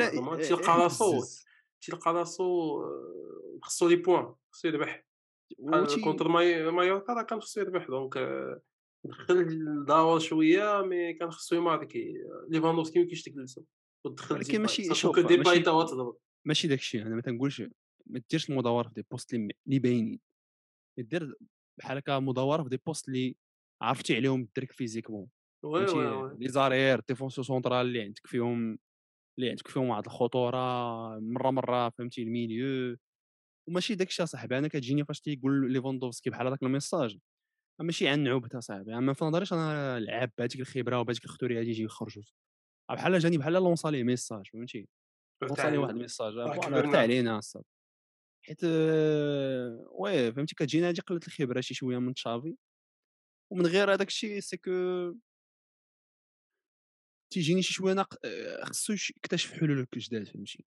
راسو 0.76 1.16
بزز. 1.18 1.44
تيلقى 1.80 2.12
راسو 2.14 2.44
آه، 2.82 3.58
خصو 3.62 3.88
les 3.88 3.96
points 3.96 4.34
خصو 4.52 4.68
يربح. 4.68 5.04
contre 6.04 6.28
ماي- 6.28 6.70
مايوركا 6.70 7.12
راه 7.12 7.22
كان 7.22 7.40
خصو 7.40 7.60
يربح 7.60 7.86
donc 7.86 8.16
آه، 8.16 8.60
دخل 9.06 9.84
داور 9.84 10.18
شوية 10.18 10.82
mais 10.82 11.12
كان 11.14 11.30
خصو 11.30 11.56
يماركي 11.56 12.14
ليفاندوفسكي 12.48 12.98
ما 12.98 13.04
كاينش 13.04 13.22
تجلسو 13.22 13.64
ودخل 14.06 14.34
ولكن 14.34 14.60
ماشي- 14.62 14.94
شوف، 14.94 15.18
ديباي 15.18 15.36
ماشي- 15.38 15.60
تا 15.62 15.70
هو 15.70 15.82
تضرب 15.82 16.16
ماشي 16.46 16.68
داكشي 16.68 17.02
أنا 17.02 17.14
ما 17.14 17.20
تنقولش 17.22 17.62
ما 18.06 18.22
ديرش 18.30 18.50
المداوره 18.50 18.88
في 18.88 18.94
des 18.94 19.04
postes 19.10 19.34
اللي 19.34 19.78
باينين. 19.78 20.20
دير 20.98 21.34
بحال 21.78 21.98
هكا 21.98 22.18
مداوره 22.18 22.62
في 22.62 22.68
des 22.68 22.76
postes 22.86 23.08
اللي 23.08 23.36
عرفتي 23.82 24.16
عليهم 24.16 24.40
الدرك 24.42 24.72
physiquement. 24.72 25.28
les 26.38 26.48
arrières 26.48 27.00
défenseurs 27.08 27.42
centraux 27.42 27.86
اللي 27.86 28.00
عندك 28.02 28.26
فيهم 28.26 28.78
اللي 29.38 29.50
عندك 29.50 29.68
فيهم 29.68 29.88
واحد 29.88 30.04
الخطورة 30.06 30.56
مرة 31.18 31.50
مرة 31.50 31.88
فهمتي 31.90 32.22
الميليو. 32.22 32.96
وماشي 33.68 33.94
داكشي 33.94 34.22
اصاحبي 34.22 34.58
أنا 34.58 34.68
كتجيني 34.68 35.04
فاش 35.04 35.20
تيقول 35.20 35.72
ليفاندوفسكي 35.72 36.30
بحال 36.30 36.46
هذاك 36.46 36.62
الميساج. 36.62 37.18
ماشي 37.80 38.08
عن 38.08 38.20
نعوبه 38.22 38.58
اصاحبي 38.58 38.94
أما 38.98 39.12
في 39.12 39.24
نظري 39.24 39.46
أنا 39.52 40.00
لعاب 40.00 40.30
بهذيك 40.38 40.60
الخبرة 40.60 41.00
وبهذيك 41.00 41.24
الخطوريه 41.24 41.60
هذه 41.60 41.68
يجي 41.68 41.82
يخرجوا 41.82 42.22
بحال 42.90 43.18
جاني 43.18 43.38
بحال 43.38 43.52
لونسا 43.52 43.88
ليه 43.88 44.04
ميساج 44.04 44.50
فهمتي 44.52 44.88
وصل 45.42 45.70
لي 45.70 45.78
واحد 45.78 45.94
الميساج. 45.94 46.38
ارتاح 46.38 46.94
علينا 47.00 47.38
الصاد 47.38 47.64
حيت 48.42 48.60
آه، 48.64 49.88
وي 50.00 50.32
فهمتي 50.32 50.54
كتجينا 50.54 50.88
هذه 50.88 51.00
قلة 51.00 51.20
الخبرة 51.26 51.60
شي 51.60 51.74
شوية 51.74 51.98
من 51.98 52.14
تشافي 52.14 52.56
ومن 53.52 53.66
غير 53.66 53.92
هذاك 53.92 54.08
الشيء 54.08 54.40
سي 54.40 54.56
كو 54.56 54.70
تيجيني 57.32 57.62
شي 57.62 57.72
شوية 57.72 57.94
ناق 57.94 58.14
آه، 58.24 58.64
خصو 58.64 58.92
يكتشف 58.92 59.52
حلول 59.52 59.86
جداد 59.96 60.28
فهمتي 60.28 60.64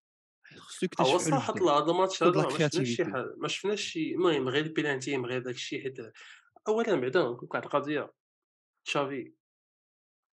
خصو 0.58 0.86
يكتشف 0.86 1.08
هو 1.08 1.18
صراحة 1.18 1.54
جداد. 1.54 1.68
هذا 1.68 1.92
الماتش 1.92 2.24
هذا 2.24 2.42
ما 2.42 2.50
شفناش 2.50 2.90
شي. 2.90 3.06
حاجة 3.06 3.36
ما 3.38 3.48
شفناش 3.48 3.82
شي 3.82 4.14
المهم 4.14 4.50
غير 4.50 4.66
البينالتي 4.66 5.18
غير 5.18 5.42
داك 5.42 5.56
الشيء 5.56 5.84
حيت 5.84 5.98
اولا 6.68 6.96
بعدا 7.00 7.20
نقول 7.22 7.40
لك 7.46 7.54
واحد 7.54 7.64
القضية 7.64 8.14
تشافي 8.86 9.34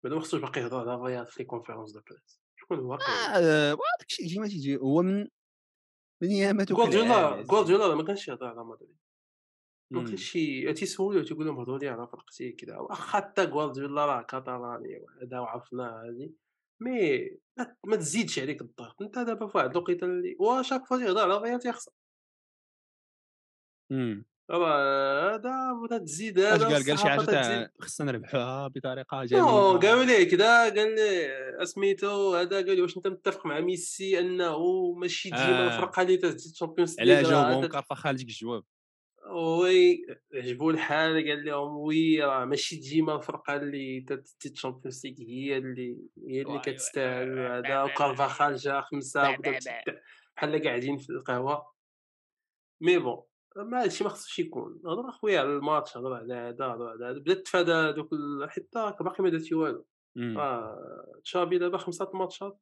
بعدا 0.04 0.16
ما 0.16 0.22
خصوش 0.22 0.42
باقي 0.42 0.62
يهضر 0.62 0.90
على 0.90 1.04
فيات 1.06 1.30
في 1.30 1.44
les 1.44 1.46
conférences 1.46 1.92
de 1.92 2.02
presse 2.10 2.42
شكون 2.60 2.80
هو 2.80 2.98
كاين 2.98 3.44
آه 3.46 3.78
الشيء 4.10 4.26
يجي 4.26 4.40
ما 4.40 4.48
تيجي 4.48 4.78
هو 4.78 5.02
من 5.02 5.28
من 6.22 6.30
ايامات 6.30 6.72
غوارديولا 6.72 7.30
غوارديولا 7.52 7.96
ما 7.96 8.04
كانش 8.04 8.28
يهضر 8.28 8.48
على 8.48 8.64
مدريد. 8.64 8.98
ما 9.92 10.00
مم. 10.02 10.08
كانش 10.08 10.32
تيسولو 10.74 11.24
تيقول 11.24 11.46
لهم 11.46 11.60
هضروا 11.60 11.78
لي 11.80 11.88
على 11.90 12.08
فرقتي 12.08 12.52
كذا 12.52 12.78
واخا 12.78 13.04
حتى 13.04 13.44
غوارديولا 13.46 14.06
راه 14.06 14.22
كاتالاني 14.22 14.98
وهذا 15.00 15.40
وعرفناه 15.40 16.04
هادي 16.08 16.36
مي 16.82 17.30
ما- 17.58 17.96
تزيدش 17.96 18.40
عليك 18.40 18.62
الضغط. 18.62 19.02
أنت 19.02 19.20
دابا 19.20 19.48
في 19.48 19.58
واحد 19.58 19.70
الوقيته 19.72 20.06
اللي 20.06 20.36
وشاك 20.40 20.86
فوا 20.86 20.98
تيهضر 20.98 21.32
على 21.32 21.40
فيات 21.42 21.66
يخسر. 21.66 21.92
مم. 23.92 24.26
راه 24.26 24.31
هذا 24.52 25.98
تزيد 25.98 26.40
هذا 26.40 26.66
قال؟ 26.66 26.86
قال 26.90 27.00
شي 27.00 27.10
حاجة 27.10 27.20
تزيد. 27.20 27.32
تاع 27.32 27.70
خصنا 27.80 28.12
نربحوها 28.12 28.68
بطريقة 28.68 29.24
جميلة. 29.24 29.80
قالوا 29.80 30.04
ليه 30.04 30.30
كذا 30.30 30.64
قال 30.64 30.96
لي 30.96 31.32
أسميتو 31.64 32.36
هذا 32.36 32.56
قال 32.56 32.76
لي 32.76 32.82
واش 32.82 32.98
أنت 32.98 33.08
متفق 33.08 33.46
مع 33.46 33.60
ميسي 33.60 34.20
أنه 34.20 34.92
ماشي 34.94 35.30
ديما 35.30 35.66
آه. 35.66 35.76
الفرقة 35.76 36.02
اللي 36.02 36.18
تزيد 36.18 36.54
تشامبيونز 36.54 37.00
علاه 37.00 37.22
جاوبهم؟ 37.22 37.66
كارفا 37.66 37.96
خالتك 37.96 38.26
الجواب. 38.26 38.64
وي 39.32 40.06
عجبو 40.34 40.70
الحال 40.70 41.28
قال 41.30 41.46
لهم 41.46 41.78
وي 41.78 42.24
راه 42.24 42.46
ماشي 42.46 42.76
ديما 42.76 43.16
الفرقة 43.16 43.56
اللي 43.56 44.02
تزيد 44.02 44.54
تشامبيونز 44.54 45.06
ليغ 45.06 45.16
هي 45.20 45.58
اللي 45.58 45.98
هي 46.28 46.42
اللي 46.42 46.60
كتستاهل 46.60 47.40
هذا. 47.40 47.84
وكارفاخال 47.84 48.56
جا 48.56 48.82
خمسة 48.82 49.38
بحال 50.38 50.64
قاعدين 50.64 50.98
في 50.98 51.10
القهوة. 51.10 51.72
mais 52.82 52.98
bon. 52.98 53.24
ما 53.56 53.84
هادشي 53.84 54.04
ما 54.04 54.10
خصوش 54.10 54.40
يكون. 54.40 54.82
هضر 54.86 55.10
أخويا 55.10 55.40
على 55.40 55.50
الماتش 55.50 55.98
هضر 55.98 56.14
على 56.14 56.34
هذا 56.34 56.66
هضر 56.66 56.90
على 56.90 57.06
هذا. 57.06 57.20
بدا 57.20 57.34
تفادى 57.34 57.92
دوك 57.92 58.10
حتى 58.50 59.04
باقي 59.04 59.24
ما 59.24 59.30
درتي 59.30 59.56
والو. 59.56 59.86
آه، 60.18 61.20
تشافي 61.24 61.58
دابا 61.58 61.78
خمسة 61.78 62.12
ماتشات. 62.14 62.60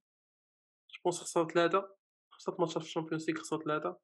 je 0.95 1.03
pense 1.03 1.21
خسر 1.21 1.47
ثلاثة. 1.47 1.95
خمسة 2.31 2.55
ماتشات 2.59 2.81
في 2.81 2.87
ال 2.87 2.92
Champions 2.92 3.29
League 3.29 3.39
خسر 3.39 3.63
ثلاثة. 3.63 3.97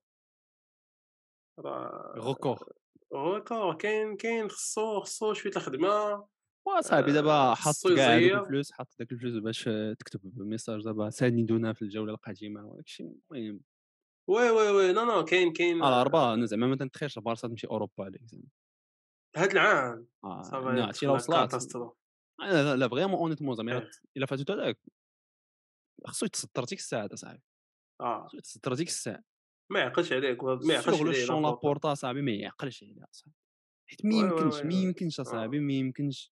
راه 1.59 2.13
record 2.17 2.73
record 3.15 3.75
كاين 3.75 4.17
كاين 4.17 4.49
خصو 4.49 4.99
خصو 4.99 5.33
شوية 5.33 5.53
الخدمة. 5.55 6.27
وصاحبي 6.67 7.11
دابا 7.11 7.31
آه، 7.31 7.55
حط 7.55 7.67
خصو 7.67 7.95
كاع. 7.95 8.17
الفلوس 8.17 8.71
حط 8.71 8.87
داك 8.99 9.11
الفلوس 9.11 9.43
باش 9.43 9.63
تكتب 9.99 10.21
ميساج 10.35 10.83
دابا 10.83 11.09
ساندونا 11.09 11.73
في 11.73 11.81
الجولة 11.81 12.13
القادمة 12.13 12.65
وداك 12.65 12.85
الشيء. 12.85 13.15
المهم. 13.31 13.61
وي 14.29 14.49
وي 14.49 14.69
وي. 14.69 14.93
نو 14.93 15.05
نو 15.05 15.25
كاين 15.25 15.53
كاين. 15.53 15.83
على 15.83 16.01
أربعة 16.01 16.33
أنا 16.33 16.45
زعما 16.45 16.67
ما 16.67 16.75
تنتخيلش 16.75 17.17
البارسا 17.17 17.47
تمشي 17.47 17.67
أوروبا 17.67 18.03
عليك 18.03 18.21
زعما. 18.25 18.43
هاد 19.37 19.51
العام. 19.51 20.07
آه، 20.23 20.89
لو 21.03 21.15
وصلات. 21.15 21.49
كاتاستروف 21.49 21.97
لا 22.39 22.75
لا, 22.75 22.87
فريمون 22.89 23.15
اونيتمون 23.19 23.55
زعما 23.55 23.71
إيه. 23.73 23.89
إلا- 24.19 24.25
فاتو 24.25 24.53
هذاك 24.53 24.79
خصو 26.07 26.25
يتسطر 26.25 26.63
ديك 26.63 26.79
الساعة 26.79 27.09
اصاحبي 27.13 27.41
آه. 28.01 28.27
خصو 28.27 28.37
يتسطر 28.37 28.73
ديك 28.73 28.87
الساعة. 28.87 29.23
ما 29.71 29.79
يعقلش 29.79 30.13
عليك 30.13 30.43
ما 30.43 30.73
يعقلش 30.73 31.01
عليه 31.01 31.25
شون 31.25 31.43
لابورتا. 31.43 31.93
صاحبي 31.93 32.21
ما 32.21 32.31
يعقلش 32.31 32.83
عليها 32.83 33.07
صاحبي. 33.11 33.35
حيت 33.89 34.05
ما 34.05 34.15
يمكنش 34.15 34.61
ما. 34.61 34.73
يمكنش 34.73 35.19
آه. 35.19 35.23
اصاحبي 35.23 35.59
ما 35.59 35.73
يمكنش. 35.73 36.31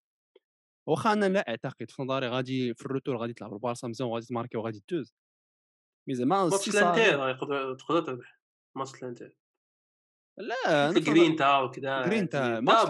واخا 0.89 1.13
أنا 1.13 1.25
لا 1.29 1.49
أعتقد 1.49 1.91
في 1.91 2.01
نظري 2.01 2.27
غادي 2.27 2.73
في 2.73 2.85
ال 2.85 2.90
retour 2.90 3.17
غادي 3.17 3.33
تلعب 3.33 3.53
البارسا 3.53 3.87
مزيان 3.87 4.09
وغادي 4.09 4.25
تماركي 4.25 4.57
وغادي 4.57 4.79
تدوز. 4.87 5.13
mais 6.07 6.15
زعما 6.15 6.45
ماتش 6.45 6.69
الانتر 6.69 7.33
تقدر 7.75 8.01
تربح 8.01 8.39
ماتش 8.77 9.03
الانتر 9.03 9.37
لا 10.39 10.91
جرينتا 10.91 11.59
وكذا 11.59 12.05
جرينتا، 12.05 12.55
تا 12.55 12.59
ماتش 12.59 12.89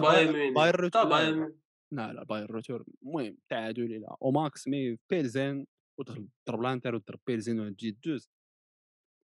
بايرن 0.54 0.90
تا 0.90 1.50
لا،. 1.92 2.12
لا 2.12 2.24
بايرن 2.24 2.50
retour 2.50 2.84
المهم 3.02 3.38
تعادل 3.48 4.00
لا 4.00 4.16
au 4.22 4.30
max 4.30 4.68
mais 4.68 4.98
بيلزين 5.10 5.66
وتضرب 6.00 6.62
لانتر 6.62 6.94
وتضرب 6.94 7.20
بيلزين 7.26 7.60
وتجي 7.60 7.98
دوز 8.04 8.30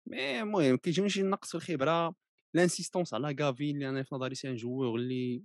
mais 0.10 0.41
المهم 0.41 0.77
كيجيني 0.77 1.09
شي 1.09 1.23
نقص 1.23 1.50
في 1.50 1.55
الخبرة 1.55 2.15
l'insistance 2.55 3.13
على 3.13 3.33
كافي 3.33 3.71
اللي 3.71 3.89
أنا 3.89 4.03
في 4.03 4.15
نظري 4.15 4.35
c'est 4.36 4.50
un 4.50 4.55
joueur 4.55 4.95
اللي 4.95 5.43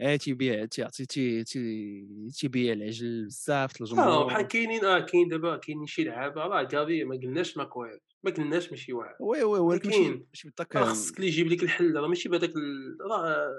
آه 0.00 0.16
تيبيع 0.16 0.64
تيعطي 0.64 1.06
تي 1.06 1.44
تي 1.44 2.30
تيبيع 2.38 2.72
العجل 2.72 3.24
بزاف 3.26 3.70
آه 3.72 3.84
الجمهور 3.84 4.26
بحال 4.26 4.42
كاينين 4.42 4.84
آه 4.84 4.98
كاين 5.00 5.28
دابا 5.28 5.56
كاينين 5.56 5.86
شي 5.86 6.04
لعابة 6.04 6.40
راه 6.40 6.64
كافي 6.64 7.04
ما 7.04 7.16
قلناش 7.16 7.56
ما 7.56 7.64
كوير 7.64 8.00
ما 8.22 8.30
قلناش 8.30 8.70
ماشي 8.70 8.92
واعر. 8.92 9.16
oui 9.20 9.42
oui 9.42 9.58
ولكن 9.58 9.88
ماشي. 9.88 10.24
ماشي 10.28 10.48
بداك 10.48 10.78
خصك 10.78 11.16
اللي 11.16 11.28
يجيب 11.28 11.46
لك 11.46 11.62
الحل 11.62 11.96
راه 11.96 12.08
ماشي 12.08 12.28
بهذاك 12.28 12.52
راه 13.10 13.52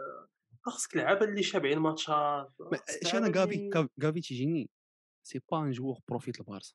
خصك 0.62 0.96
لعابه 0.98 1.25
اللي 1.25 1.43
شابعين 1.43 1.79
ماتشات 1.79 2.51
شي 3.03 3.17
أنا 3.17 3.29
كافي 3.29 3.69
كافي 4.01 4.22
تيجيني 4.22 4.69
c'est 5.24 5.39
pas 5.51 5.59
un 5.59 5.71
joueur 5.71 6.00
profil 6.07 6.39
البارسا. 6.39 6.74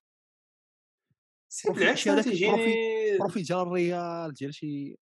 سي 1.49 1.73
بالعكس 1.73 2.04
تيجيني 2.04 3.18
بروفيت 3.18 3.47
ديال 3.47 3.61
الريال 3.61 4.35
ديال 4.35 4.54
شي 4.54 4.97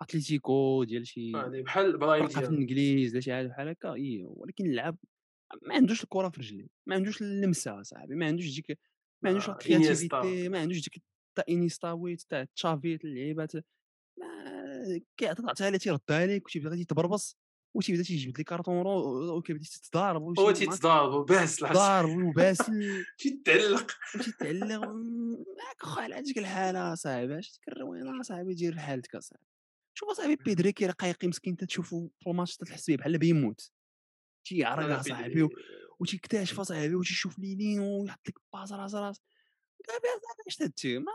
اتليتيكو 0.00 0.84
ديال 0.84 1.06
شي 1.06 1.36
آه، 1.36 1.48
بحال 1.48 1.92
في 2.28 2.40
ديال 2.40 2.52
الإنجليز 2.52 3.12
ولا 3.12 3.20
شي 3.20 3.32
حاجة 3.32 3.46
بحال 3.46 3.68
هكا 3.68 3.92
إي 3.92 4.22
ولكن 4.24 4.66
اللعب 4.66 4.96
ما 5.62 5.74
عندوش 5.74 6.04
الكرة 6.04 6.28
في 6.28 6.40
رجليه 6.40 6.66
ما 6.86 6.94
عندوش 6.94 7.22
اللمسة 7.22 7.82
صاحبي 7.82 8.14
ما 8.14 8.26
عندوش 8.26 8.54
ديك 8.54 8.78
ما 9.22 9.30
عندوش 9.30 9.48
آه، 9.48 9.52
الكرياتيفيتي 9.52 10.16
إنيستا. 10.16 10.48
ما 10.48 10.58
عندوش 10.58 10.80
ديك 10.82 11.02
تاع 11.34 11.44
إنيستا 11.48 11.92
ويت 11.92 12.22
تاع 12.22 12.44
تشافي 12.44 12.94
اللعيبات 13.04 13.52
ما 14.18 15.00
كيعطي 15.16 15.42
تعطيها 15.42 15.70
ليه 15.70 15.78
تيردها 15.78 16.26
لك 16.26 16.46
وتيبدا 16.46 16.70
غادي 16.70 16.84
تبربص 16.84 17.36
وتيبدا 17.74 18.02
تيجبد 18.02 18.40
لك 18.40 18.44
كارطون 18.46 18.82
رو 18.82 19.36
وكيبدا 19.36 19.64
تتضارب 19.64 20.38
هو 20.38 20.50
تيتضارب 20.50 21.12
وباس 21.12 21.62
العصا 21.62 21.74
ضارب 21.74 22.22
وباسل 22.22 23.04
تيتعلق. 23.18 23.92
وتيتعلق 24.14 24.80
معاك 25.58 25.82
خا 25.82 26.02
على 26.02 26.14
هذيك 26.14 26.38
الحالة 26.38 26.94
صاحبي 26.94 27.38
اش 27.38 27.52
ديك 27.52 27.68
الروينة 27.68 28.22
صاحبي 28.22 28.54
دير 28.54 28.74
بحالتك 28.74 29.14
اصاحبي 29.14 29.46
شوف 29.98 30.08
أصاحبي 30.10 30.36
بيدري 30.36 30.72
كي 30.72 30.86
قايقي 30.88 31.28
مسكين 31.28 31.56
تتشوفو 31.56 32.08
في 32.20 32.30
الماتش 32.30 32.56
تحس 32.56 32.90
به 32.90 32.96
بحال 32.96 33.18
بيموت. 33.18 33.72
تيعرق 34.44 35.00
صاحبي 35.02 35.42
و- 35.42 35.48
وتيكتشف 36.00 36.60
صاحبي 36.60 36.94
وتيشوف 36.94 37.38
ليلين 37.38 37.80
ويحط 37.80 38.28
لك 38.28 38.34
باز 38.52 38.72
راس 38.72 38.94
راس. 38.94 39.20
اش 40.46 40.56
تدتي 40.56 40.98
ما 40.98 41.12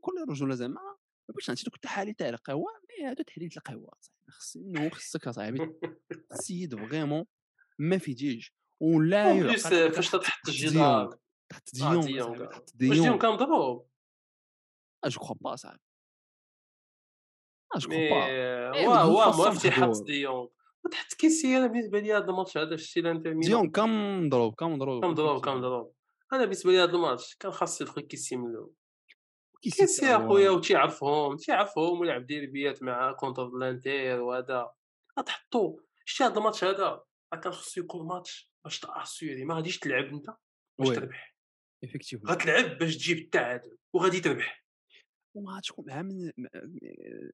كل 0.00 0.12
رجوله 0.28 0.54
زعما 0.54 0.74
ما 0.74 0.96
بغيتش 1.28 1.48
نعطي 1.50 1.62
دوك 1.64 1.74
التحاليل 1.74 2.14
تاع 2.14 2.28
القهوة 2.28 2.70
مي 2.88 3.06
هادو 3.10 3.22
تحليل 3.22 3.50
القهوة 3.56 3.90
صاحبي 4.00 4.30
خص 4.32 4.56
انه 4.56 4.90
خصك 4.90 5.28
صاحبي 5.28 5.72
السيد 6.32 6.74
فريمون 6.76 7.24
ما 7.78 7.98
في 7.98 8.14
ديج. 8.14 8.48
ولا 8.80 9.32
بليس 9.32 9.66
يعقل 9.66 9.92
فاش 9.92 10.10
تحط 10.10 10.48
الجدار 10.48 11.18
تحت 11.48 11.68
آه، 11.74 11.78
صاحبي، 11.78 12.22
آه. 12.22 12.46
تحت 12.46 12.62
واش 12.82 12.98
ديون 12.98 13.18
كان 13.18 13.32
مضروب 13.32 13.88
جو 15.06 15.20
كخوا 15.20 15.36
با 15.40 15.56
صاحبي 15.56 15.80
جو 17.78 17.88
مي 17.88 18.08
كخوا 18.08 18.20
با 18.72 18.88
واه 18.88 19.02
هو 19.02 19.18
واه 19.18 19.24
خاصهم 19.24 19.44
موافق 19.44 19.62
تيحط 19.62 19.78
يحضروا. 19.82 20.04
ديونغ 20.06 20.46
وتحت 20.84 21.14
كيسي 21.14 21.56
أنا 21.56 21.66
بالنسبة 21.66 21.98
لي 21.98 22.12
هذا 22.12 22.24
الماتش 22.24 22.58
هذا 22.58 22.76
شتي 22.76 23.00
الانتر 23.00 23.34
ميلان 23.34 23.40
ديونغ 23.40 23.70
كان 23.70 24.22
مضروب 24.26 24.54
كان 24.54 24.70
مضروب 24.70 25.02
كان 25.02 25.10
مضروب 25.10 25.44
كان 25.44 25.56
مضروب 25.56 25.92
أنا 26.32 26.42
بالنسبة 26.42 26.72
لي 26.72 26.78
هذا 26.78 26.92
الماتش 26.92 27.34
كان 27.34 27.52
خاص 27.52 27.80
يدخل 27.80 28.02
كيسي 28.02 28.36
من 28.36 28.50
الأول 28.50 28.74
كيسي 29.62 30.14
هو. 30.14 30.24
اخويا 30.26 30.50
وتيعرفهم 30.50 31.36
تيعرفهم 31.36 32.00
ولعب 32.00 32.26
ديربيات 32.26 32.82
مع 32.82 33.12
كونتر 33.12 33.46
الانتر 33.46 34.20
وهذا 34.20 34.70
غتحطو 35.18 35.80
شتي 36.04 36.24
هذا 36.24 36.38
الماتش 36.38 36.64
هذا 36.64 37.02
كان 37.42 37.52
خصو 37.52 37.80
يكون 37.80 38.06
ماتش 38.06 38.52
باش 38.64 38.80
تاسيوري 38.80 39.44
ما 39.44 39.54
غاديش 39.54 39.78
تلعب 39.78 40.04
انت 40.04 40.26
باش. 40.78 40.88
تربح 40.96 41.36
effectivement 41.84 42.32
غتلعب 42.32 42.78
باش 42.78 42.96
تجيب 42.96 43.18
التعادل 43.18 43.78
وغادي 43.92 44.20
تربح 44.20 44.65
مع 45.42 45.60
من 46.02 46.30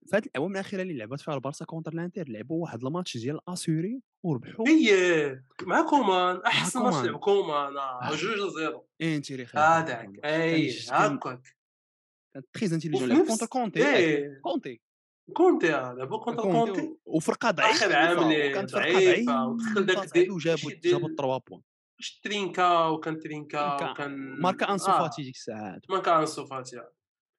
في 0.07 0.17
هذه 0.17 0.23
الاعوام 0.27 0.53
الأخيرة 0.53 0.83
اللي 0.83 0.95
لعبت 0.95 1.21
فيها 1.21 1.35
البارسا 1.35 1.65
contre 1.65 1.93
الانتر 1.93 2.29
لعبوا 2.29 2.63
واحد 2.63 2.85
الماتش 2.85 3.17
ديال 3.17 3.49
assurer 3.49 4.03
وربحوا. 4.23 4.69
هي 4.69 5.43
مع 5.63 5.87
كومان 5.91 6.37
أحسن 6.37 6.81
ماتش. 6.81 7.07
لعب 7.07 7.19
كومان 7.19 7.77
آه،. 7.77 8.11
جوج 8.11 8.55
zéro 8.59 8.87
انتيري 9.03 9.47
هذاك 9.55 10.25
اي 10.25 10.71
هاكاك 10.91 11.57
كان 12.35 12.43
très 12.53 12.75
intelligent 12.75 13.27
contre 13.27 13.47
كونتي. 13.47 14.41
كونتي. 14.41 14.81
كونتي 15.33 15.75
آه، 15.75 15.93
لعبوا 15.93 16.19
contre 16.19 16.43
كونتي 16.43 16.97
وفرقة 17.05 17.51
ضعيفة 17.51 17.87
اخر 17.87 17.97
عام 17.97 18.33
كانت 18.33 18.71
فرقة 18.71 18.93
ضعيفة 18.93 19.47
ودخل 19.47 19.87
داك 19.87 20.31
وجابوا 20.31 20.71
جابوا 20.85 21.09
3 21.09 21.43
points. 21.49 21.63
واش 21.99 22.21
ترينكا 22.25 22.87
وكان 22.87 23.19
ترينكا. 23.19 23.91
وكان 23.91 24.41
ماركا 24.41 24.73
انسو 24.73 24.91
آه، 24.91 24.99
فاتي 24.99 25.23
ديك 25.23 25.35
الساعات. 25.35 25.91
ماركا 25.91 26.21
انسو 26.21 26.47
فاتي 26.47 26.83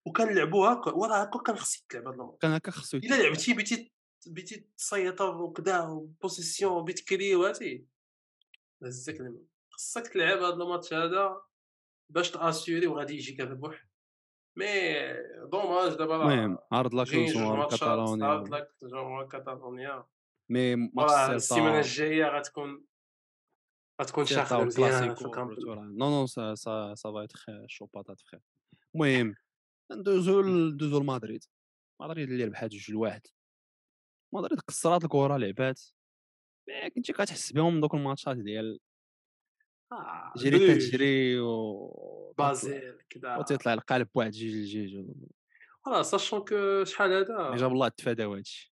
هكا 0.08 0.92
وراه 0.92 1.24
هكا 1.24 1.40
كان 1.40 1.56
خصك 1.56 1.92
تلعب 1.92 2.08
هذا 2.08 2.16
الماتش 2.16 2.40
كان 2.42 2.52
هكا 2.52 2.72
خصو 2.72 2.98
إلا 2.98 3.16
لعبتي 3.16 3.54
petit 3.54 3.94
petit 4.28 4.68
تسيطر 4.78 5.42
وكذا 5.42 5.82
و 5.82 5.91
possession 5.91 6.86
بتكري 6.86 7.36
وهاتي 7.36 7.88
هزك 8.84 9.18
خصك 9.70 10.08
تلعب 10.08 10.38
هذا 10.38 10.54
الماتش 10.54 10.94
هذا 10.94 11.42
باش 12.10 12.32
ت 12.32 12.39
assurer 12.39 12.88
وغادي 12.88 13.14
يجيك 13.14 13.42
الربح 13.42 13.88
مي 14.58 14.68
دوماج 15.52 15.94
دابا 15.94 16.16
المهم 16.16 16.58
عرض 16.72 16.96
لك 16.96 17.08
جمهور 17.08 17.58
ماتشات 17.58 17.84
عرض 17.84 18.20
كاتالونيا. 18.20 18.60
لك 18.60 18.70
جمهور 18.84 19.28
كاتالونيا. 19.28 20.06
مي 20.50 20.76
ماتش 20.76 21.12
السيمانة 21.12 21.80
الجاية 21.80 22.26
غتكون 22.26 22.86
غتكون 24.02 24.26
شاخده 24.26 24.64
مزيان. 24.64 25.16
نو 25.98 26.10
نو 26.10 26.26
سا 26.26 26.56
سا 26.56 26.96
سا 26.96 27.12
فا 27.12 27.24
اتخ 27.24 27.46
شو 27.68 27.86
باتات 27.86 28.20
فخير 28.20 28.42
المهم 28.96 29.36
ندوزو 29.96 30.42
ندوزو 30.42 31.00
لمدريد. 31.00 31.44
مدريد 32.02 32.32
اللي 32.32 32.46
ربحات 32.46 32.72
جوج 32.72 32.92
لواحد 32.92 33.22
مدريد 34.34 34.60
قصرات 34.60 35.04
الكرة 35.04 35.38
لعبات. 35.38 35.82
مي 36.68 36.90
كنتي 36.90 37.14
كتحس 37.14 37.52
بهم 37.52 37.82
دوك 37.82 37.94
الماتشات 37.94 38.38
ديال 38.38 38.80
آه، 39.92 40.34
جري 40.38 40.76
تجري 40.76 41.40
و 41.40 42.34
بازيل 42.38 43.02
كذا 43.10 43.38
وتيطلع 43.38 43.74
القالب 43.74 44.08
بواحد 44.16 44.32
جوج 44.32 44.78
لجوج 44.78 45.06
فوالا 45.86 46.04
ساشون 46.04 46.40
كو 46.40 46.84
شحال 46.84 47.14
هذا؟ 47.14 47.56
جاب 47.56 47.72
الله 47.72 47.88
تفادى 47.88 48.24
هادشي 48.24 48.73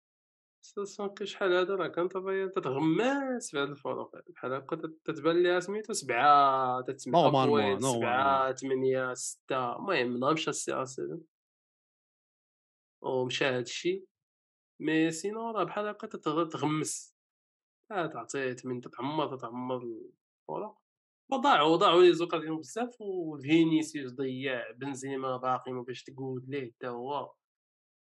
ساشون 0.74 1.09
كو 1.09 1.24
شحال 1.24 1.52
هذا 1.52 1.74
راه 1.74 1.88
كانت 1.88 2.16
هي 2.16 2.48
تتغماس 2.48 3.50
في 3.50 3.59
هاد 3.59 3.68
الفروق 3.70 4.16
بحال 4.30 4.52
هكا 4.52 4.76
تت- 4.76 5.00
تتبان 5.04 5.42
ليها 5.42 5.61
سميتو 5.61 5.92
سبعة 5.92 6.80
تتسمع 6.83 7.28
بوينت 7.28 7.83
سبعة. 7.83 8.52
ثمانية 8.54 9.14
ستة 9.14 9.76
المهم 9.76 10.16
نهار 10.16 10.33
مشى 10.33 10.50
السي 10.50 10.72
ار 10.72 10.85
7 10.85 11.18
ومشى 13.02 13.44
هادشي 13.44 14.04
مي 14.80 15.11
سينو 15.11 15.50
راه 15.50 15.64
بحال 15.64 15.87
هكا 15.88 16.06
تتغ- 16.06 16.48
تتغمس 16.48 17.16
آه 17.90 18.06
تعطي 18.06 18.56
من 18.64 18.80
تتعمر 18.80 19.37
تتعمر 19.37 19.76
الفروق 19.76 20.80
وضاعوا 21.33 21.76
ضاعوا 21.76 22.02
les 22.03 22.12
occasions 22.12 22.59
بزاف. 22.59 23.00
وفينيسيوس 23.00 24.12
ضيع 24.12 24.70
بنزيما 24.70 25.37
باقي 25.37 25.72
ما 25.72 25.83
باش 25.83 26.02
تقود 26.02 26.48
ليه 26.48 26.72
حتى 26.72 26.88
هو. 26.88 27.33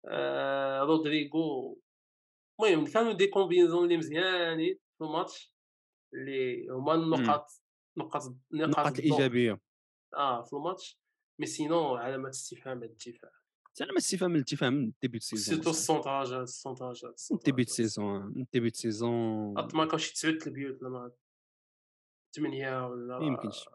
آه 0.09 0.81
رودريغو 0.83 1.79
المهم 2.65 2.87
كانوا 2.87 3.13
des 3.13 3.27
combinaisons 3.27 3.85
اللي 3.85 3.97
مزيانين 3.97 4.79
في 4.99 5.05
الماتش 5.05 5.55
اللي 6.15 6.69
هما 6.69 6.95
النقاط 6.95 7.63
نقاط 7.99 8.37
النقاط 8.53 8.87
الضعف. 8.87 8.99
الإيجابية. 8.99 9.61
آه 10.15 10.43
في 10.43 10.53
ال 10.53 10.60
match. 10.60 11.01
mais 11.39 11.47
sinon 11.47 11.95
علامات 11.95 12.33
استفهام 12.33 12.83
الدفاع. 12.83 13.31
علامة 13.81 13.99
استفهام 13.99 14.35
الاتفاهم 14.35 14.73
من 14.73 14.93
début 15.03 15.19
de 15.19 15.25
saison 15.25 15.57
surtout 15.57 15.71
السونتراجات 15.71 16.43
السونتراجات 16.43 17.23
من 17.31 17.39
ديبي 17.45 17.65
دو 17.65 17.71
سيزون 17.71 18.33
من 18.37 18.47
ديبي 18.53 18.71
دو 18.71 18.77
سيزون. 18.77 19.55
ما 19.75 19.87
كان 19.87 19.99
شي 19.99 20.13
تسعود 20.13 20.47
البيوت 20.47 20.83
لما 20.83 21.13
ثمانية 22.37 22.87
ولا 22.87 23.19
ما 23.19 23.27
يمكنش. 23.27 23.69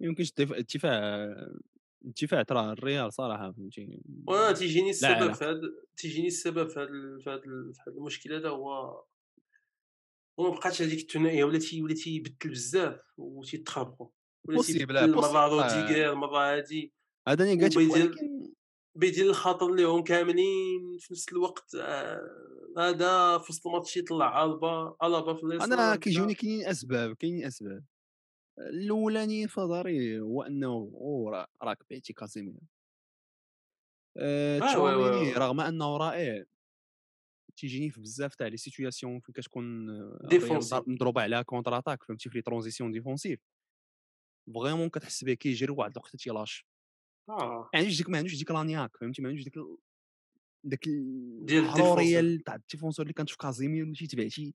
ما 0.00 0.06
يمكنش 0.06 0.32
الدفاع 0.40 1.26
الدفاع 2.04 2.42
ترى 2.42 2.72
الريال 2.72 3.12
صراحة 3.12 3.52
فهمتي 3.52 4.00
وأنا 4.26 4.52
تيجيني 4.52 4.90
السبب 4.90 5.32
في 5.32 5.44
هاد 5.44 5.60
تيجيني 5.96 6.26
السبب 6.26 6.68
في 6.68 6.82
ال- 6.82 7.20
في 7.24 7.30
هاد 7.30 7.40
المشكل 7.88 8.32
هذا 8.34 8.48
هو 8.48 9.02
وما 10.38 10.50
بقاتش 10.50 10.82
هذيك 10.82 11.00
الثنائية 11.00 11.44
ولا 11.44 11.58
تي 11.58 11.82
ولا 11.82 11.94
تيبدل 11.94 12.50
بزاف 12.50 13.00
وتيتخربقوا 13.16 14.08
ولا 14.48 14.62
تيبدل 14.62 15.14
مرة 15.14 15.48
روديغير 15.48 16.14
مرة 16.14 16.38
هادي 16.56 16.92
هذا 17.28 17.44
négatif 17.44 17.92
ولكن 17.92 18.52
بيدير 18.94 19.26
الخاطر 19.26 19.74
ليهم 19.74 20.02
كاملين 20.02 20.96
في 21.00 21.12
نفس 21.14 21.28
الوقت 21.32 21.74
آه، 21.74 22.20
هذا 22.78 23.38
في 23.38 23.52
وسط 23.52 23.66
الماتش 23.66 23.96
يطلع 23.96 24.44
ألبا 24.44 24.96
الابا 25.02 25.34
في 25.34 25.42
اليسار 25.44 25.72
أنا. 25.74 25.96
كيجوني 25.96 26.34
كاينين 26.34 26.66
أسباب 26.66 27.14
كاينين 27.16 27.44
أسباب 27.44 27.84
الأولاني 28.58 29.48
في 29.48 29.60
نظري 29.60 30.20
هو 30.20 30.42
أنه 30.42 30.90
راك 31.62 31.78
بعتي 31.90 32.12
كازيميرو. 32.12 32.60
آه، 34.16 34.58
آه، 34.58 34.70
تشاوميني. 34.70 35.32
رغم 35.32 35.60
أنه 35.60 35.96
رائع. 35.96 36.44
تيجيني 37.56 37.90
في 37.90 38.00
بزاف 38.00 38.34
تاع 38.34 38.46
les 38.46 38.56
situations 38.56 39.20
فين 39.20 39.34
كتكون 39.34 39.90
آه، 39.90 40.84
مضروبه 40.86 41.22
على 41.22 41.44
contre-attaque 41.44 42.04
فهمتي 42.04 42.28
في 42.28 42.36
les 42.36 42.42
transitions 42.42 42.92
défensives 42.92 43.40
vraiment 44.54 44.88
كتحس 44.88 45.24
به 45.24 45.34
كيجري 45.34 45.72
واحد 45.72 45.90
الوقت 45.90 46.16
تيلاش 46.16 46.66
آه. 47.28 47.70
ما 47.74 47.80
عندوش 47.80 47.96
ديك 47.96 48.10
ما 48.10 48.18
عندوش 48.18 48.36
ديك 48.38 48.50
la 48.50 48.62
niaque 48.62 48.96
فهمتي 48.96 49.22
ما 49.22 49.28
عندوش 49.28 49.44
ديك 50.64 50.88
ديال 51.44 51.64
الحروريه 51.64 52.38
تاع 52.46 52.54
ال 52.54 52.59
défenseur 52.59 53.02
اللي 53.02 53.14
كانت 53.14 53.30
في 53.30 53.36
كازيميرو 53.36 53.84
اللي 53.84 53.96
تيتبع 53.96 54.28
شي 54.28 54.52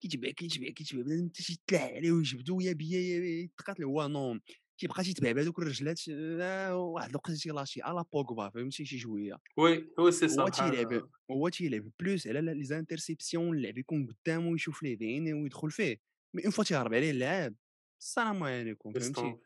كيتبع 0.00 0.30
كيتبع 0.30 0.68
كيتبع 0.68 1.02
بنادم 1.02 1.22
انت 1.22 1.72
عليه 1.74 2.12
ويجبدو 2.12 2.60
يا 2.60 2.72
بيا 2.72 3.00
يا 3.00 3.42
يتقاتل. 3.42 3.84
هو 3.84 4.08
non 4.08 4.40
كيبقى 4.78 5.04
تيتبع 5.04 5.32
بهذوك 5.32 5.58
الرجلات 5.58 6.00
آه، 6.10 6.76
واحد 6.76 7.08
الوقت 7.08 7.30
تيلاشي 7.30 7.82
على 7.82 8.04
بوغبا 8.12 8.50
فهمتي 8.50 8.84
شي 8.84 8.98
شوية. 8.98 9.38
oui 9.56 9.90
هو 9.98 10.10
si 10.10 10.26
هو 10.40 10.48
تيلعب 10.48 11.08
هو 11.30 11.48
تيلعب 11.48 11.90
plus 12.00 12.26
على 12.26 12.40
les 12.40 12.64
interceptions 12.64 13.56
اللعب 13.56 13.78
يكون 13.78 14.06
قدامه 14.06 14.48
ويشوف 14.50 14.82
ليه 14.82 14.96
بعينيه 14.96 15.34
ويدخل 15.34 15.70
فيه. 15.70 15.96
mais 16.34 16.44
une 16.44 16.50
fois 16.50 16.64
تيهرب 16.64 16.94
عليه 16.94 17.10
اللعاب 17.10 17.56
السلام 18.00 18.42
عليكم 18.42 18.92
فهمتي. 18.92 19.36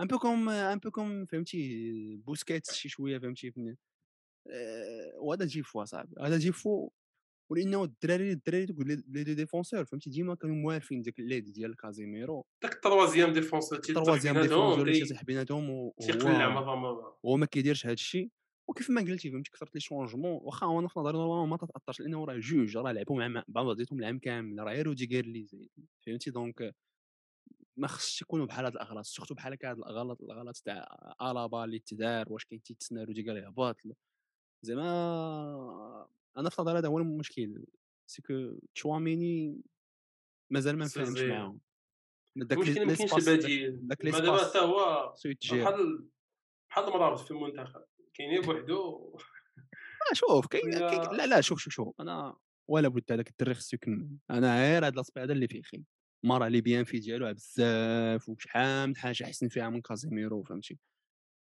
un 0.00 0.06
peu 0.06 0.18
comme 0.18 0.48
un 0.48 0.78
peu 0.78 0.90
comme 0.90 1.26
فهمتي 1.26 2.16
بوسكيتس 2.16 2.74
شي 2.74 2.88
شوية 2.88 3.18
فهمتي 3.18 3.52
آه، 4.50 5.12
وهذا 5.18 5.46
جي 5.46 5.62
فوا 5.62 5.84
صاحبي 5.84 6.14
هذا 6.20 6.38
جي 6.38 6.52
فو 6.52 6.90
ولأنه 7.50 7.84
الدراري 7.84 8.32
الدراري 8.32 8.66
دوك 8.66 8.80
les 8.86 9.24
deux 9.24 9.32
défenseurs 9.32 9.84
فهمتي؟ 9.84 10.10
ديما 10.10 10.34
كانوا 10.34 10.56
موالفين 10.56 11.02
ديك 11.02 11.18
l'aide 11.18 11.52
ديال 11.52 11.76
كازيميرو. 11.76 12.44
داك 12.62 12.72
ال 12.74 12.80
troisième 12.80 13.32
défenseur 13.32 13.78
ال 13.78 13.84
troisième 13.84 14.38
défenseur 14.38 14.80
اللي 14.88 15.00
تيطيح 15.00 15.24
بيناتهم 15.24 15.70
و- 15.70 15.94
تيقلع 16.00 16.46
وهو 16.48 16.64
مره 16.64 16.74
مره 16.74 17.18
هو 17.26 17.36
ما 17.36 17.46
كيديرش 17.46 17.86
هذا 17.86 17.92
الشيء 17.92 18.30
وكيف 18.68 18.90
ما 18.90 19.00
قلتي 19.00 19.30
فهمتي؟ 19.30 19.50
كثرت 19.50 19.74
les 19.74 19.80
changements 19.80 20.38
واخا 20.42 20.78
أنا 20.78 20.88
في 20.88 21.00
نظري 21.00 21.12
normalement 21.18 21.48
ما 21.48 21.56
تتأثرش 21.56 22.00
لأنه 22.00 22.24
راه 22.24 22.36
جوج 22.38 22.76
راه 22.76 22.92
لعبوا 22.92 23.26
مع 23.28 23.44
بعضياتهم 23.48 23.98
العام 23.98 24.18
كامل 24.18 24.58
راه 24.58 24.72
غير 24.72 24.86
روديغير 24.86 25.24
اللي 25.24 25.44
زايد 25.44 25.70
فهمتي؟ 26.06 26.30
donc 26.30 26.74
ما 27.76 27.86
خصش 27.86 28.22
يكونوا 28.22 28.46
بحال 28.46 28.64
هاد 28.64 28.72
الاغلاط 28.72 29.04
surtout 29.04 29.34
بحال 29.34 29.52
هكا 29.52 29.70
هاد 29.70 29.78
الأغلاط 29.78 30.22
الأغلاط 30.22 30.56
تاع 30.56 30.86
الابا 31.22 31.64
اللي 31.64 31.78
تدار 31.78 32.32
واش 32.32 32.44
كاين 32.44 32.62
تيتسنى 32.62 33.04
روديغير 33.04 33.36
يهبط 33.36 33.76
زعما 34.62 34.84
أنا 36.36 36.50
في 36.50 36.62
هذا 36.62 36.88
هو 36.88 36.98
المشكل 36.98 37.64
c'est 38.06 38.38
que 38.38 38.58
تشواميني 38.74 39.62
مازال 40.52 40.78
ما 40.78 40.84
نفهمش. 40.84 41.20
معاهم. 41.20 41.60
داك 42.36 42.58
المشكل 42.58 42.86
ما 42.86 43.94
كاينش 43.94 44.14
ما 44.14 44.20
دابا 44.20 44.44
حتى 44.44 44.58
هو 44.58 45.14
بحال 45.42 46.08
بحال 46.70 46.84
المرابط 46.84 47.20
في 47.20 47.30
المنتخب 47.30 47.84
كاين 48.14 48.40
بوحدو 48.40 49.16
آه 50.10 50.14
شوف 50.14 50.46
كاين 50.52 50.70
لا 50.70 51.26
لا 51.26 51.40
شوف 51.40 51.58
شوف 51.58 51.72
شوف 51.72 52.00
أنا 52.00 52.36
ولا 52.70 52.88
بد 52.88 53.12
هذاك 53.12 53.30
الدري 53.30 53.54
خصو 53.54 53.76
يكمل 53.76 54.08
أنا 54.30 54.60
غير 54.60 54.86
هذا 54.86 54.94
الأسبيع 54.94 55.24
هذا 55.24 55.32
اللي 55.32 55.48
فيه 55.48 55.62
خير 55.62 55.82
مرة 56.24 56.48
لي 56.48 56.60
بيان 56.60 56.84
في 56.84 56.98
ديالو 56.98 57.32
بزاف 57.32 58.28
وشحال 58.28 58.88
من 58.88 58.96
حاجة 58.96 59.24
احسن 59.24 59.48
فيها 59.48 59.70
من 59.70 59.80
كازيميرو 59.80 60.42
فهمتي؟ 60.42 60.78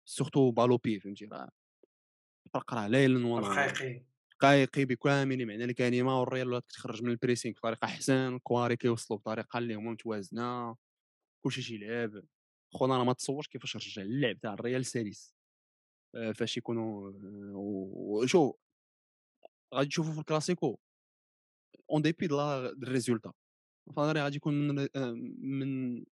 surtout 0.06 0.52
balle 0.52 0.73
au 0.73 0.82
pied 0.82 1.00
فهمتي؟ 1.00 1.26
راه 1.26 1.50
فرق 2.54 2.74
راه 2.74 2.88
ليل 2.88 3.26
ونهار 3.26 3.58
رقيقي 3.58 4.06
دقايقي 4.42 4.86
بكامل 4.86 5.46
معنى 5.46 5.64
الكلمة 5.64 6.20
والريال 6.20 6.60
كتخرج 6.60 7.04
من 7.04 7.12
ال 7.12 7.16
pressing 7.16 7.54
بطريقة 7.56 7.86
أحسن 7.86 8.14
الكواري 8.36 8.76
كيوصلوا 8.78 9.20
بطريقة 9.20 9.58
اللي 9.60 9.76
هما 9.76 9.92
متوازنة 9.92 10.76
كلشي 11.46 11.64
تيلعب 11.64 12.24
خونا 12.74 12.98
راه 12.98 13.04
ما 13.04 13.14
تصورش 13.14 13.48
كيفاش 13.48 13.76
رجع 13.78 14.02
اللعب 14.02 14.40
تاع 14.40 14.54
الريال 14.54 14.86
سلس 14.86 15.36
آه، 16.16 16.32
فاش 16.34 16.58
يكونوا 16.58 17.10
آه، 17.12 17.54
و- 17.58 18.22
وشوف 18.24 18.56
غادي 19.76 19.88
تشوفوا 19.90 20.14
في 20.14 20.20
الكلاسيكو. 20.20 20.78
en 21.92 22.02
dépit 22.02 22.28
de 22.28 22.40
ال 22.84 22.88
résultat. 22.88 23.32
فنظري 23.96 24.22
غادي 24.22 24.36
يكون 24.38 24.54
من 24.76 24.80
آه، 24.96 26.04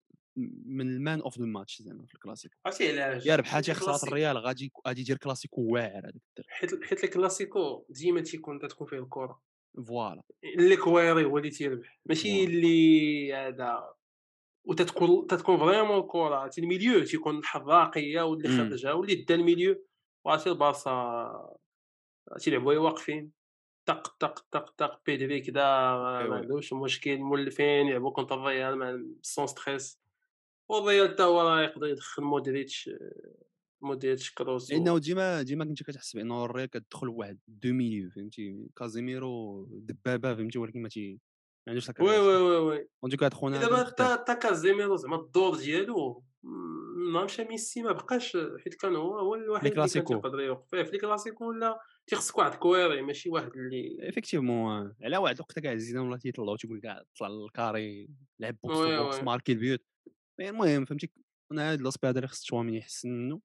من 0.66 0.87
ال 0.89 0.97
man 0.97 1.21
of 1.21 1.39
the 1.39 1.45
match 1.45 1.83
زعما 1.83 2.07
في 2.07 2.14
الكلاسيكو 2.14 2.55
عرفتي 2.66 3.03
علاش 3.03 3.27
يا 3.27 3.37
خسرات 3.75 4.01
الكلاسيكو- 4.01 4.09
الريال 4.09 4.38
غادي 4.38 4.72
غادي 4.87 5.01
يدير 5.01 5.16
كلاسيكو 5.16 5.62
واعر 5.62 5.99
هذاك 6.05 6.22
حيت 6.49 6.85
حيت 6.85 7.05
الكلاسيكو 7.05 7.87
ديما 7.88 8.20
تيكون 8.20 8.59
تكون 8.68 8.87
فيه 8.87 8.99
الكره 8.99 9.42
voilà 9.87 10.23
اللي 10.59 10.77
كويري 10.77 11.25
هو 11.25 11.38
اللي 11.38 11.51
تيربح 11.51 12.01
ماشي. 12.07 12.44
اللي 12.44 13.35
هذا 13.35 13.94
وتتكون 14.64 15.27
تتكون 15.27 15.59
vraiment 15.59 15.99
الكره 15.99 16.51
ال 16.59 16.65
milieu 16.65 17.05
تيكون 17.05 17.38
الحراقيه 17.38 18.20
واللي 18.22 18.49
مم. 18.49 18.57
خرجها 18.70 18.92
واللي 18.92 19.14
دا 19.14 19.35
ال 19.35 19.42
milieu 19.42 19.85
وعرفتي 20.25 20.51
البارسا 20.51 21.57
تيلعبوا 22.40 22.75
واقفين 22.79 23.33
طق 23.87 24.16
طق 24.20 24.46
طق 24.51 24.70
طق 24.70 25.01
بيدري 25.07 25.40
كدا 25.40 25.62
ما 25.62 26.37
عندوش 26.37 26.72
مشكل 26.72 27.18
مولفين 27.18 27.87
يلعبوا 27.87 28.11
contre 28.11 28.35
الريال 28.35 29.14
sans 29.23 29.47
stress 29.47 30.01
والريال 30.69 31.09
حتى 31.09 31.23
هو 31.23 31.41
راه 31.41 31.61
يقدر 31.63 31.87
يدخل 31.87 32.23
مودريتش 32.23 32.91
مودريتش 33.83 34.35
كروس 34.35 34.71
و- 34.73 34.75
لأنه 34.75 34.99
ديما 34.99 35.43
ديما 35.43 35.65
كنت 35.65 35.83
كتحس 35.83 36.17
بأنه 36.17 36.45
الريال 36.45 36.71
كتدخل 36.71 37.09
واحد 37.09 37.39
du 37.49 37.73
milieu 37.73 38.11
فهمتي 38.11 38.69
كازيميرو 38.77 39.65
دبابة 39.71 40.35
فهمتي 40.35 40.59
ولكن 40.59 40.83
ما 40.83 40.89
تي 40.89 41.21
ما 41.67 41.73
عندوش 41.73 41.91
oui 42.01 42.19
oui 42.19 42.37
oui 42.37 42.57
oui 42.57 42.89
اون 43.05 43.31
خونا 43.31 43.61
دابا. 43.61 43.85
حتى 43.85 44.05
حتى 44.05 44.35
كازيميرو 44.35 44.97
زعما 44.97 45.17
الدور 45.17 45.57
ديالو 45.57 46.25
نهار 47.13 47.25
مشى 47.25 47.45
ميسي 47.45 47.83
ما 47.83 47.93
بقاش 47.93 48.37
حيت 48.65 48.75
كان 48.75 48.97
هو 48.97 49.19
هو 49.19 49.35
الوحيد 49.35 49.73
اللي 49.79 49.89
كان. 49.89 50.05
تيقدر 50.05 50.41
يوقف 50.41 50.71
فيه 50.71 50.83
في 50.83 50.91
les 50.91 50.99
كلاسيكو 50.99 51.49
ولا 51.49 51.81
تيخصك 52.07 52.39
واحد 52.39 52.55
كويري 52.55 53.03
ماشي 53.03 53.31
واحد 53.31 53.51
اللي 53.57 53.99
effectivement 54.03 54.95
على 55.03 55.17
واحد 55.17 55.35
الوقت 55.35 55.59
كاع 55.59 55.77
زيدان 55.77 56.03
ولا 56.03 56.17
تيطلعوا 56.17 56.57
تيقول 56.57 56.81
كاع 56.81 57.03
طلع 57.21 57.29
لل 57.29 57.52
carré 57.52 58.11
لعب 58.41 58.57
box 58.65 58.77
box. 58.79 59.23
marqué 59.25 59.53
البيوت 59.53 59.81
المهم 60.40 60.85
فهمتي 60.85 61.11
أنا 61.53 61.72
هاد 61.72 61.81
الاسبيع 61.81 62.11
هذا 62.11 62.18
اللي 62.18 62.29
خص 62.29 62.40
تشواميني 62.40 62.79
يحسن 62.79 63.09
منه 63.11 63.40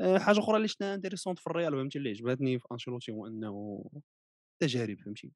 آه، 0.00 0.18
حاجة 0.18 0.38
أخرى 0.38 0.56
اللي 0.56 0.68
شفتها 0.68 0.94
intéressante 0.94 1.38
في 1.38 1.46
الريال 1.46 1.72
فهمتي 1.72 1.98
اللي 1.98 2.10
عجبتني 2.10 2.58
في 2.58 2.66
أنشيلوتي 2.72 3.12
هو 3.12 3.26
أنه 3.26 3.84
تجارب 4.62 4.98
فهمتي 5.00 5.32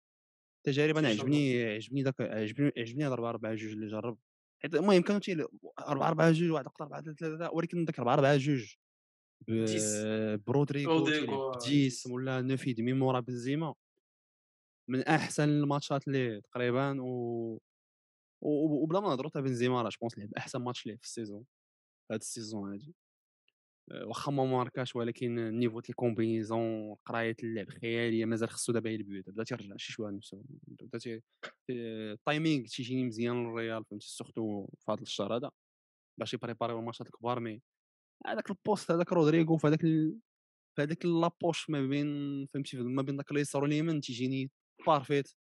تجارب 0.66 0.96
أنا. 0.96 1.08
عجبني 1.08 1.64
عجبني 1.64 2.02
داك 2.02 2.20
عجبني 2.20 2.72
عجبني 2.78 3.04
هذا 3.06 3.12
4 3.12 3.30
4 3.30 3.52
2 3.54 3.72
اللي 3.72 3.86
جرب 3.86 4.18
حيت 4.62 4.74
المهم 4.74 5.02
كانوا 5.02 5.20
تي 5.20 5.46
4 5.78 6.08
4 6.08 6.30
2 6.30 6.50
واحد 6.50 6.66
4 6.80 7.02
3 7.02 7.16
3 7.38 7.50
ولكن 7.54 7.84
داك 7.84 7.98
4 7.98 8.14
4 8.14 8.36
2 8.36 8.58
ديس. 9.48 9.96
برودريغو 10.46 10.92
رودريغو، 10.92 11.24
تيلعب 11.26 11.58
dix. 11.58 11.66
ب 11.68 11.78
dix 11.78 12.06
ولا 12.06 12.40
neuf 12.40 12.72
et 12.72 12.79
demi 12.79 12.92
مورا 12.92 13.20
بنزيما 13.20 13.74
من 14.90 15.02
أحسن 15.02 15.48
الماتشات 15.48 16.08
اللي 16.08 16.40
تقريبا 16.40 17.00
و- 17.02 17.60
وبلا 18.40 19.00
ما 19.00 19.08
نهضروا 19.08 19.30
تاع 19.30 19.40
بنزيما 19.42 19.82
راه 19.82 19.90
je 19.90 19.98
pense 19.98 20.18
لعب 20.18 20.34
احسن 20.36 20.62
ماتش 20.62 20.86
ليه 20.86 20.96
في 20.96 21.02
ال 21.02 21.08
saison 21.08 21.44
هاد 22.10 22.20
ال 22.20 22.28
saison 22.28 22.72
هادي 22.72 22.94
واخا 23.90 24.32
ما 24.32 24.44
ماركاش 24.44 24.96
ولكن 24.96 25.38
ال 25.38 25.44
niveau 25.44 25.80
تاع 25.80 25.90
ال 25.90 25.98
combinaisons 25.98 26.94
قراية 26.94 27.36
اللعب 27.42 27.68
خياليه 27.68 28.24
مازال 28.24 28.48
خصو 28.50 28.72
دابا 28.72 28.90
يلبيو 28.90 29.22
بدا 29.26 29.44
تيرجع 29.44 29.76
شي 29.76 29.92
شوية 29.92 30.10
لنفسه 30.10 30.42
بدا 30.66 30.98
تي 30.98 31.22
ال 31.70 31.84
timing 31.84 32.64
تيجيني 32.66 33.04
مزيان 33.04 33.44
للريال 33.44 33.84
فهمتي؟ 33.84 34.08
surtout 34.08 34.66
في 34.66 34.92
هذا 34.92 35.02
الشهر 35.02 35.36
هذا. 35.36 35.50
باش 36.20 36.34
يبريباريو 36.34 36.78
الماتشات 36.78 37.06
الكبار 37.06 37.40
mais 37.40 37.62
هذاك 38.26 38.50
ال 38.50 38.57
poste 38.57 38.90
هذاك 38.90 39.12
رودريغو 39.12 39.56
في 39.56 39.66
هذاك. 39.66 39.80
في 40.76 40.82
هذاك 40.82 41.04
la 41.06 41.24
poche 41.24 41.70
ما 41.70 41.86
بين 41.86 42.46
فهمتي؟ 42.46 42.76
ما 42.76 43.02
بين 43.02 43.16
داك 43.16 43.32
اليسار 43.32 43.62
واليمين 43.62 44.00
تيجيني 44.00 44.50
parfaite 44.86 45.34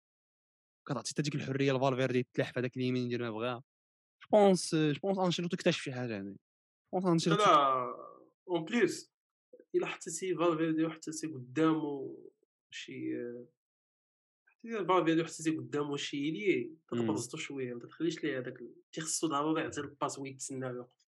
كتعطي 0.87 1.11
حتى 1.11 1.23
ديك 1.23 1.35
الحرية 1.35 1.73
لفالفيردي 1.73 2.18
يتلاح 2.18 2.53
في 2.53 2.61
هذاك 2.61 2.77
اليمين 2.77 3.05
يدير 3.05 3.23
ما 3.23 3.31
بغا 3.31 3.62
je 4.33 4.44
pense 4.44 4.74
je 4.74 4.87
pense 4.87 5.18
أنشيلوتي 5.18 5.57
اكتشف 5.57 5.83
شي 5.83 5.92
حاجة 5.92 6.20
هنا 6.20 6.37
je 6.94 7.00
pense 7.00 7.12
أنشيلوتي 7.12 7.42
لا 7.42 7.94
en 8.48 8.64
plus 8.64 9.12
الا 9.75 9.87
حطيتي 9.87 10.35
فالفيردي 10.35 10.85
وحطيتي 10.85 11.27
قدامه 11.27 12.16
شي 12.70 13.14
فالفيردي 14.62 15.23
وحطيتي 15.23 15.51
قدامه 15.51 15.97
شي 15.97 16.31
لي 16.31 16.70
مم. 16.92 17.03
تتبسطو 17.03 17.37
شوية 17.37 17.75
ما 17.75 17.87
تخليش 17.87 18.25
ليه 18.25 18.38
هذاك 18.38 18.59
تيخصو 18.92 19.27
ضروري 19.27 19.62
يعطي 19.62 19.81
ال 19.80 19.87
passe 19.87 20.18
ويتسنى 20.18 20.66
ويوقف 20.66 21.07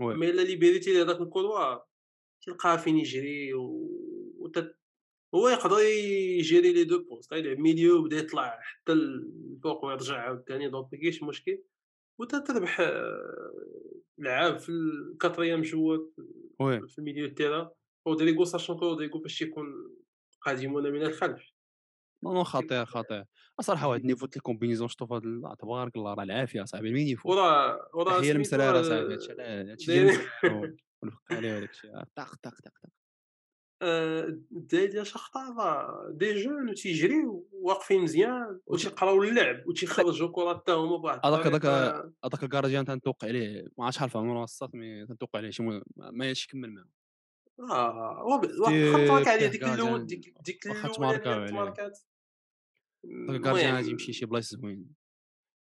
oui. 0.00 0.14
أما 0.14 0.26
إلا 0.26 0.42
ليبيريتي 0.42 0.92
ليه 0.92 1.02
هذاك 1.02 1.20
ال 1.20 1.28
couloir 1.28 1.86
تلقاه 2.42 2.76
فين 2.76 2.98
يجري 2.98 3.54
و 3.54 4.52
هو 5.34 5.48
يقدر 5.48 5.78
يجيري 5.78 6.72
لي 6.72 6.84
deux 6.84 7.04
postes 7.04 7.32
يلعب 7.32 7.58
milieu 7.58 7.98
وبدا 7.98 8.16
يطلع 8.16 8.58
حتى 8.62 8.92
الفوق 8.92 9.84
ويرجع 9.84 10.16
عاوتاني 10.16 10.68
donc 10.68 10.88
ما 10.92 10.98
كاينش 10.98 11.22
مشكل. 11.22 11.62
وتا 12.20 12.38
تربح 12.38 12.80
آه، 12.80 13.92
لعاب 14.18 14.58
في 14.58 14.68
ال 14.68 14.77
quatrième 14.77 15.62
جوات 15.62 16.12
oui. 16.60 16.88
في 16.88 16.98
ال 16.98 17.02
milieu 17.02 17.28
terrain. 17.28 17.70
رودريغو 18.06 18.44
sachant 18.44 18.76
que 18.78 18.84
رودريغو 18.88 19.18
باش 19.18 19.42
يكون 19.42 19.66
قادمون 20.40 20.92
من 20.92 21.02
الخلف. 21.02 21.52
non 22.24 22.32
non 22.34 22.44
خطير 22.44 22.84
خطير 22.84 23.24
صراحة 23.60 23.88
واحد 23.88 24.00
ال 24.00 24.04
niveau 24.04 24.26
ديال 24.26 24.36
ال 24.36 24.40
combinaisons 24.40 24.88
شفتو 24.88 25.06
في 25.06 25.14
ال- 25.14 25.56
تبارك 25.58 25.96
الله 25.96 26.14
راه 26.14 26.22
العافية 26.22 26.64
صاحبي 26.64 26.88
المينيفو 26.88 27.30
وراه 27.30 27.90
وراه 27.94 28.22
هي 28.22 28.30
المسراره 28.32 28.78
آه، 28.78 28.82
صاحبي 28.82 29.12
هادشي 29.14 29.32
هادشي 29.32 30.00
ونفك 31.02 31.32
عليه 31.32 31.56
وداك 31.56 31.70
الشيء. 31.70 31.90
طق 32.16 32.34
طق 32.34 32.34
طق 32.50 32.60
طق 32.82 32.90
آه، 33.82 34.38
ديال 34.50 35.06
شختار 35.06 35.54
راه 35.58 36.08
des 36.10 36.42
jeunes 36.42 36.68
وتيجريو 36.70 37.48
واقفين 37.52 38.00
مزيان 38.02 38.60
وتيقراو 38.66 39.22
اللعب 39.22 39.66
وتيخرجوا 39.66 40.28
كرة 40.32 40.54
حتى 40.54 40.72
هما 40.72 40.96
بواحد 40.96 41.20
هذاك- 41.26 41.46
هذاك-. 41.46 42.12
هذاك 42.24 42.42
ال 42.42 42.47
gardien 42.47 42.84
تنتوقع 42.84 43.28
عليه 43.28 43.66
ما 43.78 43.84
عرفتش 43.84 44.00
عارف 44.00 44.16
عمره 44.16 44.44
الصات 44.44 44.74
mais 44.74 45.06
تنتوقع 45.06 45.38
عليه 45.38 45.50
شي 45.50 45.62
ما 45.96 46.26
يكمل 46.30 46.74
معاه 46.74 46.88
آه 47.60 48.24
واخا 48.24 49.30
عليه 49.30 49.46
ديك 49.46 49.64
الأول. 49.64 50.06
ديك 50.06 50.34
ديك 50.44 50.66
عليه. 50.66 50.84
التماركات 50.84 51.26
هذاك 53.04 53.30
ال 53.36 53.41
gardien 53.41 53.74
غادي 53.74 53.90
يمشي 53.90 54.12
شي 54.12 54.26
بلايص 54.26 54.54
زوين. 54.54 54.94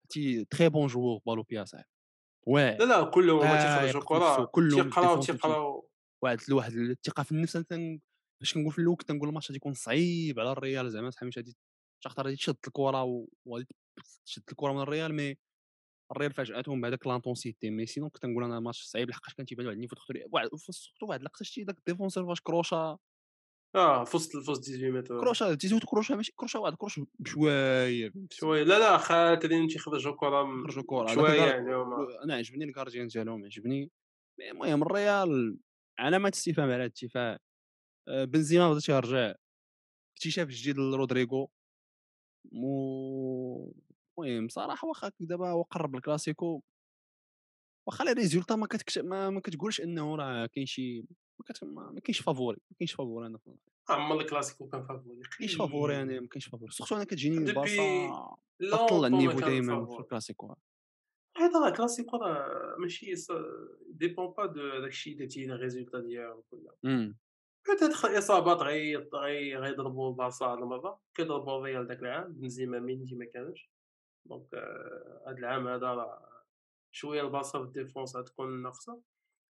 تي 0.09 0.45
très 0.45 0.69
bon 0.69 0.87
joueur 0.87 1.21
ballon 1.27 1.43
au 1.43 1.50
pied 1.50 1.65
صاحبي. 1.65 1.89
واعر 2.47 2.79
لا 2.79 2.85
لا 2.85 3.05
كلهم 3.05 3.41
آه، 3.41 3.81
تيخرجوا 3.87 4.01
كرة 4.01 4.51
تيقراو 4.83 5.21
تيقراو. 5.21 5.72
واحد 6.23 6.39
الواحد 6.49 6.73
الثقة 6.73 7.23
في 7.23 7.33
النفس 7.33 7.53
تن... 7.53 8.01
باش 8.41 8.55
كنقول 8.55 8.73
في 8.73 8.79
الأول 8.79 8.97
كنت 8.97 9.13
نقول 9.13 9.29
الماتش 9.29 9.49
غادي 9.49 9.57
يكون 9.57 9.75
صعيب 9.75 10.41
على 10.41 10.53
الريال 10.53 10.91
زعما 10.91 11.11
صاحبي 11.11 11.29
مش 11.29 11.39
غادي 11.39 11.57
شختار 12.05 12.25
غادي 12.27 12.37
تشد 12.37 12.57
الكرة 12.67 13.03
وغادي 13.47 13.67
تشد 14.27 14.43
الكرة 14.51 14.73
من 14.73 14.81
الريال 14.81 15.15
mais 15.15 15.37
الريال 16.13 16.33
فاجاتهم 16.33 16.81
بهذاك 16.81 17.07
l'intensité 17.07 17.71
mais 17.71 17.87
sinon 17.87 18.11
كنت 18.11 18.27
نقول 18.27 18.45
أنا 18.45 18.61
ماتش 18.61 18.83
صعيب 18.83 19.11
لحقاش 19.11 19.35
كان 19.35 19.47
تيبان 19.47 19.67
واحد 19.67 19.77
ال 19.77 19.79
niveau 19.79 19.97
تخطري 19.97 20.25
واحد 20.33 20.49
surtout 20.71 21.07
واحد 21.07 21.21
اللقطه 21.21 21.45
شتي 21.45 21.65
داك 21.65 21.79
ال 21.79 21.83
défenseur 21.83 22.27
فاش 22.27 22.41
كروشا 22.41 22.99
آه 23.77 24.05
في 24.05 24.17
وسط 24.17 24.31
في 24.37 24.51
وسط 24.51 24.65
18 24.65 24.93
متر 24.93 25.21
كروشا 25.21 25.55
تيزوت 25.55 25.85
كروشا 25.85 26.15
ماشي 26.15 26.33
كروشا 26.37 26.59
واحد 26.59 26.75
كروش 26.75 27.01
بشوية؟ 27.19 28.13
شوية 28.31 28.63
لا 28.63 28.79
لا 28.79 28.99
خاطرين 28.99 29.69
تيخرجوا 29.69 30.17
كره 30.17 30.43
خرجوا 30.63 30.83
كره 30.87 31.07
شوية 31.07 31.43
يعني 31.43 31.75
أنا 32.25 32.35
عجبني 32.35 32.65
ال 32.65 32.70
gardien 32.70 33.07
ديالهم 33.07 33.45
عجبني 33.45 33.91
المهم 34.41 34.83
الريال 34.83 35.59
علامات 35.99 36.35
استفهام 36.35 36.71
على 36.71 36.77
هذا 36.77 36.85
الدفاع 36.85 37.39
آه، 38.09 38.25
بنزيما 38.25 38.71
بدا 38.71 38.81
تيرجع 38.81 39.35
اكتشاف 40.17 40.49
جديد 40.49 40.77
لرودريغو 40.79 41.51
مو 42.53 43.75
المهم 44.19 44.49
صراحة 44.49 44.89
واخا 44.89 45.13
دابا 45.21 45.49
هو 45.51 45.63
قرب 45.63 45.97
الكلاسيكو. 45.97 46.63
واخا 47.89 48.05
les 48.05 48.13
résultats 48.13 48.57
ما 48.57 48.67
كتكش 48.67 48.99
ما, 48.99 49.31
ما 49.31 49.41
كتقولش 49.41 49.81
إنه 49.81 50.17
راه 50.17 50.47
كاين 50.47 50.67
شي 50.67 51.01
ما, 51.01 51.47
كت... 51.47 51.65
ما 51.65 51.91
ما 51.91 52.01
كاينش 52.01 52.21
favori 52.21 52.59
ما 52.71 52.77
كاينش 52.79 52.93
favori 52.93 53.27
أنا 53.27 53.39
ما 53.47 53.57
عمر 53.89 54.21
الكلاسيكو 54.21 54.69
كان 54.69 54.87
favori. 54.87 55.21
كاينش 55.39 55.55
favori 55.55 56.03
أنا 56.03 56.21
ما 56.21 56.29
كاينش 56.29 56.49
favori. 56.49 56.73
surtout 56.73 56.97
أنا 56.97 57.05
كتجيني 57.05 57.47
Depuis 57.47 57.55
بارسا 57.55 58.37
لا 58.61 58.87
كطلع 58.87 59.07
ال 59.07 59.11
niveau 59.11 59.41
دائما 59.41 59.87
في. 59.87 60.01
الكلاسيكو. 60.01 60.55
حيت 61.53 61.63
راه 61.63 61.69
الكلاسيكو 61.69 62.17
راه 62.17 62.77
ماشي 62.79 63.15
dépend 63.91 64.35
pas 64.37 64.47
de 64.47 64.81
داكشي 64.81 65.13
اللي 65.13 65.27
تي 65.27 65.47
les 65.47 65.55
résultats 65.55 66.01
ديالو 66.01 66.43
كلها 66.51 66.75
امم 66.85 67.19
peut-être 67.69 68.05
الاصابات 68.05 68.57
غي 68.57 68.97
غي 68.97 69.57
غيضربوا 69.57 70.11
البارسا 70.11 70.47
هاد 70.47 70.59
المره 70.59 71.01
كيضربوا 71.15 71.59
الريال 71.59 71.87
داك 71.87 71.99
العام 71.99 72.33
بنزيما 72.33 72.79
ميندي 72.79 73.15
ما 73.15 73.25
كانش 73.25 73.71
donc 74.25 74.55
هاد 75.27 75.39
العام 75.39 75.69
هذا 75.69 75.87
راه 75.87 76.29
شوية 76.95 77.21
البارسا 77.23 77.59
في 77.59 77.65
ال 77.65 77.71
défense 77.71 78.17
غتكون 78.17 78.63
ناقصه 78.63 79.03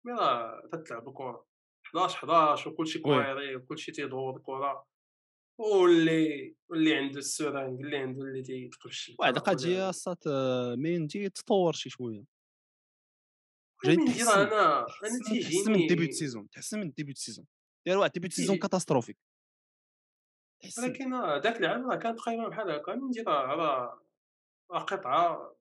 mais 0.05 0.13
راه 0.13 0.69
تتلعب 0.73 1.09
الكره 1.09 1.47
11 1.87 2.17
11 2.17 2.71
وكلشي 2.71 2.99
oui. 2.99 3.05
كويري 3.05 3.57
وكلشي 3.57 3.93
تيدور 3.93 4.37
الكره 4.37 4.87
واللي 5.59 6.57
واللي 6.69 6.95
عنده 6.97 7.19
l'assurance 7.19 7.81
اللي 7.81 7.97
عنده 7.97 8.23
اللي 8.23 8.43
تيتقفش 8.43 9.13
واحد 9.19 9.37
القضية 9.37 9.91
صات 9.91 10.27
آه، 10.27 10.75
ميندي 10.75 11.29
تطور 11.29 11.73
شي 11.73 11.91
شوية. 11.91 12.25
جاي 13.85 13.97
راه 13.97 14.35
أنا 14.35 14.43
أنا 14.79 14.87
تحسن 14.87 15.41
تحسن 15.41 15.73
من 15.73 15.79
début 15.79 15.89
تيجيني 15.89 16.13
saison 16.13 16.51
تحسن 16.51 16.81
من 16.81 16.91
début 16.91 17.15
saison 17.15 17.47
داير 17.87 17.99
واحد 17.99 18.13
début 18.13 18.31
saison 18.31 18.59
catastrophique 18.59 19.19
ولكن 20.79 21.15
راه 21.15 21.39
داك 21.39 21.57
العام 21.57 21.91
راه 21.91 21.97
كانت 21.97 22.19
تقريبا 22.19 22.49
بحال 22.49 22.71
هكا 22.71 22.95
مندي 22.95 23.21
راه 23.21 23.47
راه 23.47 24.03
راه 24.73 24.81
قطعة. 24.81 25.57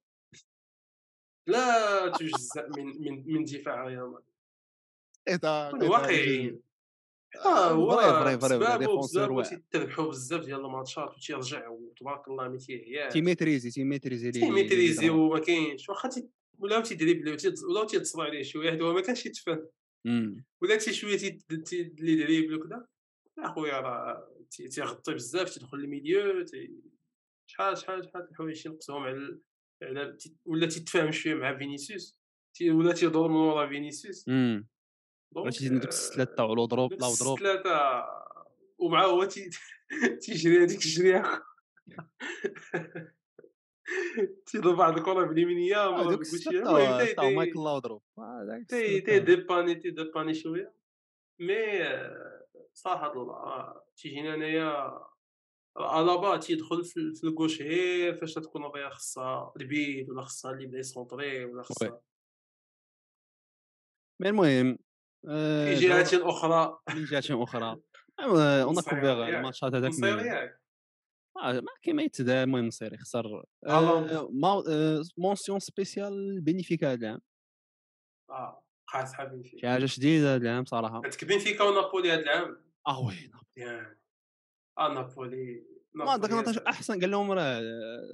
لا 1.48 2.10
تجزأ 2.10 2.68
من 2.78 2.86
من 2.86 3.34
من 3.34 3.44
دفاع 3.44 3.84
ريال 3.84 4.22
مدريد. 5.72 5.90
واقعيين 5.90 6.62
آه 7.45 7.71
هو 7.71 7.97
vrai 7.98 8.39
vrai 8.39 8.60
vrai 8.60 8.78
défenseur 8.78 9.43
تيربحوا 9.71 10.08
بزاف 10.10 10.45
ديال 10.45 10.65
الماتشات 10.65 11.10
وتيرجع 11.17 11.67
وتبارك 11.69 12.28
الله 12.28 12.47
ما 12.47 12.58
تيهياش 12.58 13.13
تيميتريزي 13.13 13.69
تيميتريزي 13.71 14.32
تيميتريزي 14.47 15.10
وما 15.10 15.39
كاينش. 15.39 15.89
واخا 15.89 16.10
تي- 16.10 16.30
ولاو 16.60 16.82
تيدريبليو 16.82 17.38
تيتص- 17.38 17.63
ولاو 17.63 17.84
تيتصلوا 17.86 18.26
عليه 18.26 18.43
شوية 18.43 18.71
حيت 18.71 18.82
هو 18.82 18.93
ما 18.93 19.02
كانش 19.02 19.26
يتفهم. 19.26 19.67
ولا 20.62 20.78
شي 20.80 20.93
شوية 20.93 21.17
تي- 21.17 21.32
تي- 21.65 21.82
les 21.82 22.15
dribbles 22.15 22.56
وكذا 22.56 22.88
أخويا 23.39 23.80
راه 23.80 24.28
تي- 24.52 24.67
تيغطي 24.67 25.13
بزاف 25.13 25.50
تيدخل 25.54 25.78
ال 25.78 25.87
milieu 25.87 26.41
تي- 26.41 26.71
شحال 27.50 27.78
شحال 27.78 28.06
شحال 28.06 28.28
الحوايج 28.32 28.63
تينقصهم 28.63 29.04
على 29.04 29.39
على 29.84 30.17
ولا 30.45 30.67
تيتفاهم 30.67 31.12
شوية 31.12 31.34
مع 31.36 31.58
فينيسيوس 31.58 32.17
ولا 32.62 32.93
تيدور 32.93 33.30
من 33.30 33.36
ورا 33.36 33.67
فينيسيوس 33.67 34.26
تيزيد 35.52 35.74
دوك 35.80 35.88
السلات 35.90 36.38
تاع 36.38 36.46
ولو 36.46 36.66
دروب 36.66 36.94
لا 36.94 37.08
ودروب 37.08 37.40
ثلاثة 37.40 38.06
ومع 38.78 39.06
هو 39.06 39.24
تي- 39.24 39.50
تيجري 40.22 40.63
هذيك 40.63 40.86
الجريه 40.86 41.24
تيضرب 44.46 44.80
واحد 44.80 44.98
الكرة 44.98 45.24
باليمينيه 45.26 45.92
ما 45.92 46.04
تقولش 46.04 46.34
السلات 46.34 47.16
تاع 47.16 47.30
مايكل 47.30 47.60
لا 47.60 48.00
آه، 48.18 48.66
تي 48.70 48.86
السلات 48.98 49.06
تي 49.06 49.20
ديباني 49.20 49.76
تي 49.76 49.90
ديباني 49.92 50.34
شوية. 50.34 50.74
مي 51.40 51.56
صراحة 52.74 53.12
الله 53.13 53.34
آه، 53.34 53.86
تيجيني 53.98 54.34
أنايا 54.34 55.00
الابا 55.78 56.38
تيدخل 56.38 56.86
في 56.86 56.98
ال- 56.98 57.16
في 57.16 57.24
الكوش 57.24 57.62
غير 57.62 58.16
فاش 58.16 58.34
تكون 58.34 58.66
الريال 58.66 58.92
خصها 58.94 59.54
البيت 59.62 60.10
ولا 60.10 60.22
خصها 60.22 60.52
اللي 60.52 60.66
بدا 60.66 60.78
يسونطري 60.80 61.46
ولا 61.46 61.63
خصها 61.63 62.02
مي 64.20 64.30
المهم 64.30 64.78
في 65.21 65.30
آه، 65.30 65.73
جهات 65.73 66.13
أخرى. 66.13 66.80
من 66.89 67.06
جهات 67.06 67.32
أخرى. 67.32 67.80
اون 68.19 68.75
كوفير. 68.75 69.27
الماتشات 69.27 69.73
هذاك 69.75 69.91
آه، 71.43 71.53
ما 71.53 71.71
كاين 71.84 71.95
ما 71.95 72.03
يتدا 72.03 72.43
المهم 72.43 72.65
نصير 72.65 72.93
يخسر. 72.93 73.43
آه، 73.67 74.30
مونسيون 75.17 75.60
سبيسيال 75.60 76.41
بينيفيكا 76.41 76.93
هذا 76.93 76.99
العام. 77.01 77.21
آه 78.30 78.63
شي 79.43 79.67
حاجة 79.67 79.86
شديدة 79.86 80.36
هذا 80.36 80.49
العام 80.49 80.65
صراحة. 80.65 81.01
كتكبين 81.01 81.39
فيك 81.39 81.62
ونابولي 81.62 82.12
هذا 82.12 82.19
العام؟ 82.19 82.63
آه 82.88 83.06
وي 83.06 83.32
آه 84.80 84.93
نابولي 84.93 85.63
ما 85.93 86.17
داك 86.17 86.45
سلام. 86.45 86.67
أحسن 86.67 86.99
قال 86.99 87.12
لهم 87.12 87.32
راه 87.32 87.62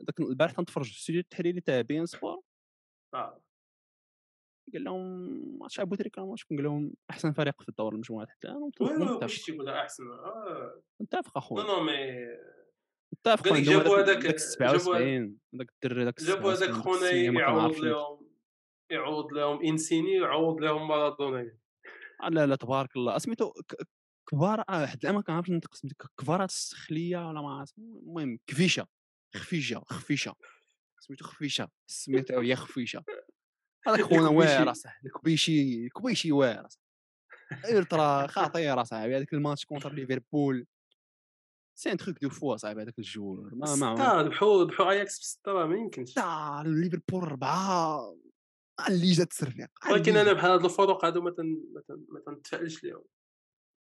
داك 0.01 0.19
البارح 0.19 0.51
تنتفرج 0.51 0.85
في 0.85 0.91
الاستوديو 0.91 1.21
التحليلي 1.21 1.61
تاع 1.61 1.81
بي 1.81 1.99
إن 1.99 2.05
سبور. 2.05 2.41
قال 4.73 4.83
لهم 4.83 4.99
ماتش 5.59 5.79
أبو 5.79 5.95
تريكة 5.95 6.25
ماتش 6.25 6.45
قال 6.45 6.63
لهم 6.63 6.93
أحسن 7.09 7.31
فريق 7.31 7.61
في 7.61 7.69
الدور 7.69 7.93
المجموعات 7.93 8.29
حتى 8.29 8.47
أنا 8.47 8.59
متفق 8.59 9.69
أحسن 9.69 10.03
آه. 10.11 10.81
متفق 10.99 11.37
اخويا 11.37 11.63
نو 11.63 11.83
مي 11.83 12.27
متفق 13.13 13.53
جابوا 13.53 13.97
هذاك 13.97 14.17
داك 14.17 14.23
جابوا 14.23 14.37
77 14.37 15.37
داك 15.53 15.67
الدري 15.83 16.05
داك 16.05 16.23
جابوا 16.23 16.53
هذاك 16.53 16.69
77 16.69 16.81
خونا 16.81 17.11
يعوض 17.11 17.77
لهم 17.77 18.33
يعوض 18.91 19.33
لهم 19.33 19.65
إنسيني 19.65 20.11
يعوض 20.11 20.61
لهم 20.61 20.87
مارادونا. 20.87 21.57
آه 22.23 22.29
لا 22.29 22.45
لا 22.45 22.55
تبارك 22.55 22.95
الله. 22.95 23.17
سميتو 23.17 23.53
كبار 24.29 24.63
آه، 24.69 24.81
واحد 24.81 24.99
العام 25.01 25.15
ما 25.15 25.21
كنعرفش 25.21 25.49
ننطق 25.49 25.75
سميتو 25.75 26.07
كبارات 26.17 26.49
السخلية 26.49 27.27
ولا 27.27 27.41
ما 27.41 27.49
عرفت 27.49 27.77
المهم 27.77 28.39
كفيشة. 28.47 28.87
خفيشة 29.35 29.83
خفيشة. 29.89 30.35
سميتو 30.99 31.25
خفيشة. 31.25 31.69
سميتو 31.87 32.39
هي 32.39 32.55
خفيشة. 32.55 33.03
هذاك 33.87 34.01
خونا. 34.09 34.29
واعر 34.29 34.71
اصاحبي 34.71 35.07
الكبيشي 35.07 35.85
الكبيشي 35.85 36.31
واعر 36.31 36.67
ترى 37.89 38.27
خطير 38.27 38.81
اصاحبي 38.81 39.17
هذاك 39.17 39.33
الماتش 39.33 39.65
كونتر 39.65 39.93
ليفربول. 39.93 40.67
سي 41.79 41.91
ان 41.91 41.97
تروك 41.97 42.17
دو 42.21 42.29
فوا 42.29 42.57
صاحبي 42.57 42.81
هذاك 42.81 42.99
الجور 42.99 43.49
ما 43.55 43.75
ما 43.75 43.95
ستة 43.95 44.21
ذبحوا 44.21 44.63
ذبحوا 44.63 44.91
اياكس 44.91 45.19
بستة 45.19 45.51
راه 45.51 45.65
ما 45.65 45.75
يمكنش. 45.75 46.13
تاع 46.13 46.61
ليفربول 46.61 47.21
اربعه 47.23 48.15
اللي 48.89 49.11
جات 49.11 49.31
الترفيق 49.31 49.69
ولكن 49.91 50.17
أنا 50.17 50.33
بحال 50.33 50.51
هاد 50.51 50.65
الفروق 50.65 51.05
هادو 51.05 51.21
ما 51.21 51.31
تن- 51.31 51.63
ما 51.73 51.81
تن- 51.87 52.05
ما 52.09 52.19
تنتفائلش 52.19 52.83
ليهم 52.83 53.03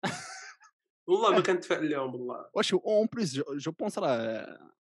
والله 1.08 1.32
ما 1.32 1.40
كنتفائل 1.42 1.90
لهم 1.90 2.16
والله. 2.16 2.50
واش 2.54 2.74
اون 2.74 3.08
بليس 3.14 3.36
جو 3.36 3.72
بونس 3.72 4.00
راه 4.00 4.72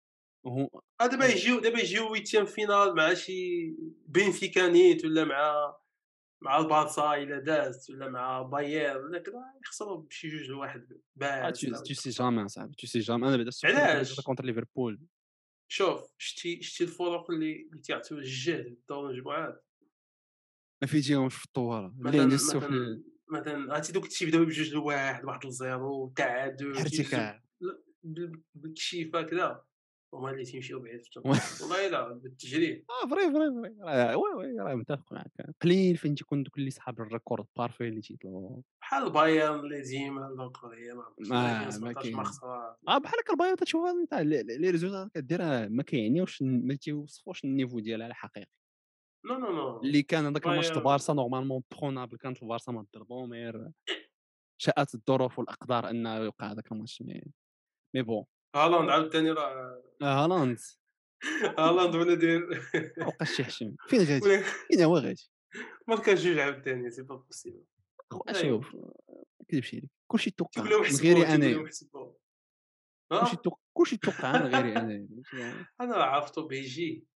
هو 0.47 0.81
آه، 1.01 1.07
دابا 1.07 1.25
يجيو 1.25 1.59
دابا 1.59 1.79
يجيو 1.79 2.11
ويتيام 2.11 2.45
فينال 2.45 2.95
مع 2.95 3.13
شي 3.13 3.69
بنفيكا 4.07 4.67
نيت 4.67 5.05
ولا 5.05 5.25
مع 5.25 5.75
مع 6.41 6.57
البارسا 6.59 7.13
إلا 7.15 7.39
دازت 7.39 7.89
ولا 7.89 8.09
مع 8.09 8.41
باير 8.41 8.97
ولا 8.97 9.19
كذا 9.19 9.43
يخسروا 9.65 9.97
بشي 9.97 10.27
جوج 10.29 10.49
لواحد 10.49 10.99
باس 11.15 11.59
تو 11.61 11.93
سي 11.93 12.09
جامي 12.09 12.47
صاحبي 12.47 12.75
تو 12.75 12.87
سي 12.87 12.99
جامي 12.99 13.27
أنا 13.27 13.37
بعدا 13.37 13.51
علاش؟ 13.79 14.21
كونتر 14.21 14.45
ليفربول. 14.45 14.99
شوف 15.71 16.01
شتي 16.17 16.61
شتي 16.61 16.83
الفرق 16.83 17.31
اللي 17.31 17.67
اللي 17.71 17.81
تيعطيو 17.81 18.17
الجهد 18.17 18.63
في 18.65 18.83
دور 18.89 19.09
المجموعات. 19.09 19.65
ما 20.81 20.87
في 20.87 20.97
اللي 20.97 21.17
مثلا 22.01 22.21
عندي 22.21 22.35
مثلا 22.35 23.03
مثلا 23.29 23.73
عرفتي 23.73 23.91
دوك 23.93 24.07
تيبداو 24.07 24.45
بجوج 24.45 24.73
لواحد 24.73 25.25
واحد 25.25 25.45
لزيرو 25.45 26.13
تعادل 26.15 26.77
ارتكاع 26.77 27.43
بال- 28.03 28.41
بالكشيف 28.55 29.15
هكذا 29.15 29.65
هما 30.17 30.31
اللي 30.31 30.43
تيمشيو 30.43 30.79
بعيد 30.79 31.01
في 31.03 31.19
والله 31.63 31.87
لا 31.87 32.13
بالتجريب 32.13 32.85
آه 32.89 33.07
فري 33.09 33.21
فري 33.31 33.51
فري 33.61 33.75
راه- 33.81 34.17
وي 34.17 34.33
وي 34.45 34.59
راه 34.59 34.75
متفق 34.75 35.13
معك. 35.13 35.31
قليل 35.61 35.97
فين 35.97 36.15
تيكون 36.15 36.43
دوك 36.43 36.57
اللي 36.57 36.69
صحاب 36.69 37.01
الريكورد 37.01 37.45
بارفي 37.57 37.87
اللي 37.87 38.01
تيطلعوا 38.01 38.61
بحال 38.81 39.09
بايرن 39.11 39.59
اللي 39.59 39.81
ديما 39.81 40.27
الكوريا 40.27 40.93
ما 40.93 41.03
ما- 41.19 41.67
2017 41.67 41.81
ما 41.81 41.93
كاين. 41.93 42.15
آه 42.87 42.97
بحال 42.97 43.19
هكا 43.19 43.33
البايو 43.33 43.55
تشوفها 43.55 44.05
تاع 44.09 44.19
لي 44.21 44.43
لي 44.43 44.69
ريزولتا 44.69 45.09
كدير 45.13 45.41
آه، 45.43 45.67
ما 45.67 45.83
كيعنيوش 45.83 46.41
ما 46.41 46.75
تيوصفوش 46.75 47.43
النيفو 47.45 47.79
ديالها 47.79 48.07
الحقيقي. 48.07 48.47
نو 49.25 49.37
نو 49.37 49.51
نو. 49.51 49.81
اللي 49.81 50.01
كان 50.01 50.25
هذاك 50.25 50.47
الماتش. 50.47 50.71
البارسا 50.71 51.13
نورمالمون 51.13 51.63
برونابل 51.71 52.17
كانت 52.17 52.43
البارسا 52.43 52.71
ما 52.71 52.85
ضربهم 52.95 53.33
غير 53.33 53.71
شاءت 54.61 54.95
الظروف 54.95 55.39
والأقدار 55.39 55.89
أنه 55.89 56.15
يوقع 56.17 56.51
هذاك 56.51 56.71
الماتش 56.71 57.01
مي 57.01 57.21
مي 57.95 58.01
بون. 58.01 58.25
هالاند 58.55 58.89
عاوتاني 58.89 59.31
راه 59.31 59.81
آه، 60.01 60.23
هالاند. 60.23 60.59
هالاند 61.59 61.95
ولا 61.95 62.15
داير 62.15 62.41
بقاش 62.97 63.35
شيحشم 63.35 63.75
فين 63.87 63.99
غادي 64.09 64.43
فين 64.43 64.81
هو 64.81 64.97
غادي 64.97 65.29
ماركا 65.87 66.15
جوج 66.15 66.37
عاوتاني 66.39 66.91
سي 66.91 67.01
با 67.01 67.15
بوسيبل. 67.15 67.63
شوف 68.33 68.75
ما 68.75 68.91
كذبش 69.49 69.73
عليك 69.73 69.89
كلشي 70.07 70.31
توقع 70.31 70.61
من 70.61 70.67
غيري 70.69 70.97
تيقول 70.97 71.25
أنا. 71.25 71.45
لهم 71.45 71.67
حسبوه 71.67 72.17
كلشي 73.11 73.37
كلشي 73.73 73.97
توقع 73.97 74.31
من 74.31 74.55
غيري 74.55 74.77
أنا 74.77 75.07
أنا 75.81 75.95
راه 75.97 76.03
عرفتو 76.03 76.47
بيجي 76.47 77.07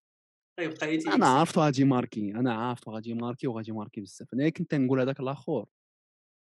غيبقى 0.60 0.96
أنا 1.16 1.26
عرفتو 1.26 1.62
غادي 1.62 1.84
ماركي 1.84 2.32
أنا 2.32 2.54
عرفتو 2.54 2.92
غادي 2.92 3.14
ماركي 3.14 3.48
وغادي 3.48 3.72
ماركي 3.72 4.02
بزاف. 4.02 4.34
أنا 4.34 4.50
كنت 4.50 4.76
نقول 4.76 5.00
هذاك 5.00 5.20
الآخر. 5.20 5.66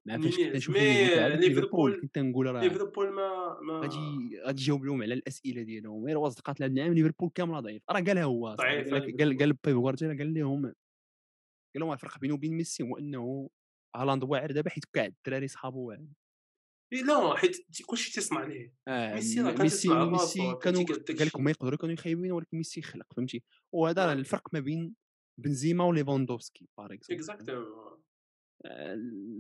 مع 0.07 0.19
فاش 0.19 0.37
كنت 0.37 0.57
نشوف 0.57 0.77
ليفربول- 0.77 2.01
كنت 2.01 2.19
نقول 2.19 2.47
راه 2.47 2.63
ليفربول 2.63 3.11
ما 3.11 3.59
ما 3.61 3.73
غادي 3.81 3.97
غادي 4.47 4.63
يجاوب 4.63 4.85
لهم 4.85 5.03
على 5.03 5.15
الأسئلة 5.15 5.63
ديالهم. 5.63 6.05
غير 6.07 6.19
واصدقات 6.19 6.63
هذا 6.63 6.73
العام 6.73 6.93
ليفربول 6.95 7.31
كامله 7.35 7.61
ضعيف. 7.61 7.83
راه 7.91 8.01
قالها 8.01 8.25
هو 8.25 8.55
ضعيفة 8.55 8.99
قال 8.99 9.39
قال 9.39 9.53
بيب 9.53 9.77
غوارديولا 9.77 10.19
قال 10.19 10.35
لهم 10.35 10.63
قال 10.65 10.75
لهم 11.77 11.93
الفرق 11.93 12.19
بينه 12.19 12.35
وبين 12.35 12.55
ميسي 12.55 12.83
هو 12.83 12.99
أنه 12.99 13.51
هالاند 13.97 14.25
واعر 14.25 14.51
دابا 14.53 14.71
حيت 14.71 14.85
كاع 14.93 15.05
الدراري 15.07 15.49
صحابو 15.49 15.89
واعر 15.89 16.07
لا 17.07 17.37
حيت 17.37 17.57
كلشي 17.87 18.13
تيصنع 18.13 18.45
ليه. 18.45 18.73
آه 18.89 19.15
ميسي 19.15 19.41
راه 19.41 19.63
ميسي 19.63 19.89
ميسي 19.89 20.39
كان 20.39 20.59
كانوا 20.59 20.85
قال 21.19 21.27
لك. 21.27 21.37
هما 21.37 21.51
يقدروا 21.51 21.75
يكونوا 21.75 21.97
خايبين 21.97 22.33
ولكن 22.33 22.57
ميسي 22.57 22.81
يخلق 22.81 23.07
فهمتي؟ 23.17 23.43
وهذا 23.75 24.07
نعم. 24.07 24.19
الفرق 24.19 24.49
ما 24.53 24.61
بين 24.61 24.95
بنزيما 25.41 25.85
وليفاندوفسكي 25.85 26.69
par 26.79 26.93
exemple 26.93 27.15
exactement 27.21 27.63
آه، 27.65 27.94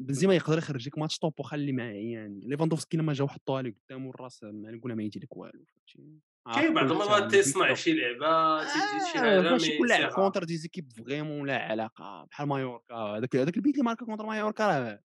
بنزيما 0.00 0.34
يقدر 0.34 0.58
يخرج 0.58 0.86
لك 0.88 0.98
ماتش 0.98 1.18
top 1.18 1.34
وخلي 1.40 1.72
معاه 1.72 1.92
يعني 1.92 2.40
ليفاندوفسكي 2.46 2.96
لما 2.96 3.12
جا 3.12 3.24
وحطوها 3.24 3.62
لك 3.62 3.76
قدامه 3.88 4.10
الراس 4.10 4.44
ما 4.44 4.70
نقولها 4.70 4.96
ما 4.96 5.02
يجي 5.02 5.20
لك 5.20 5.36
والو 5.36 5.64
فهمتي؟ 5.64 6.20
كاين 6.54 6.74
بعض 6.74 6.92
المرات 6.92 7.30
تيصنع 7.30 7.74
شي 7.74 7.92
لعبة 7.92 8.58
تيجي 8.64 9.12
شي 9.12 9.18
آه، 9.18 9.22
حاجة 9.22 9.50
ماشي 9.50 9.78
كل 9.78 9.88
لاعب. 9.88 10.12
contre 10.12 10.44
des 10.44 10.56
équipes 10.56 10.92
vraiment 10.92 11.46
لا 11.46 11.58
علاقة 11.58 12.24
بحال 12.30 12.48
مايوركا 12.48 12.94
هذاك 12.94 13.36
هذاك 13.36 13.56
البيت 13.56 13.74
اللي 13.74 13.84
ماركا 13.84 14.06
contre 14.06 14.26
مايوركا 14.26 14.66
راه 14.66 15.00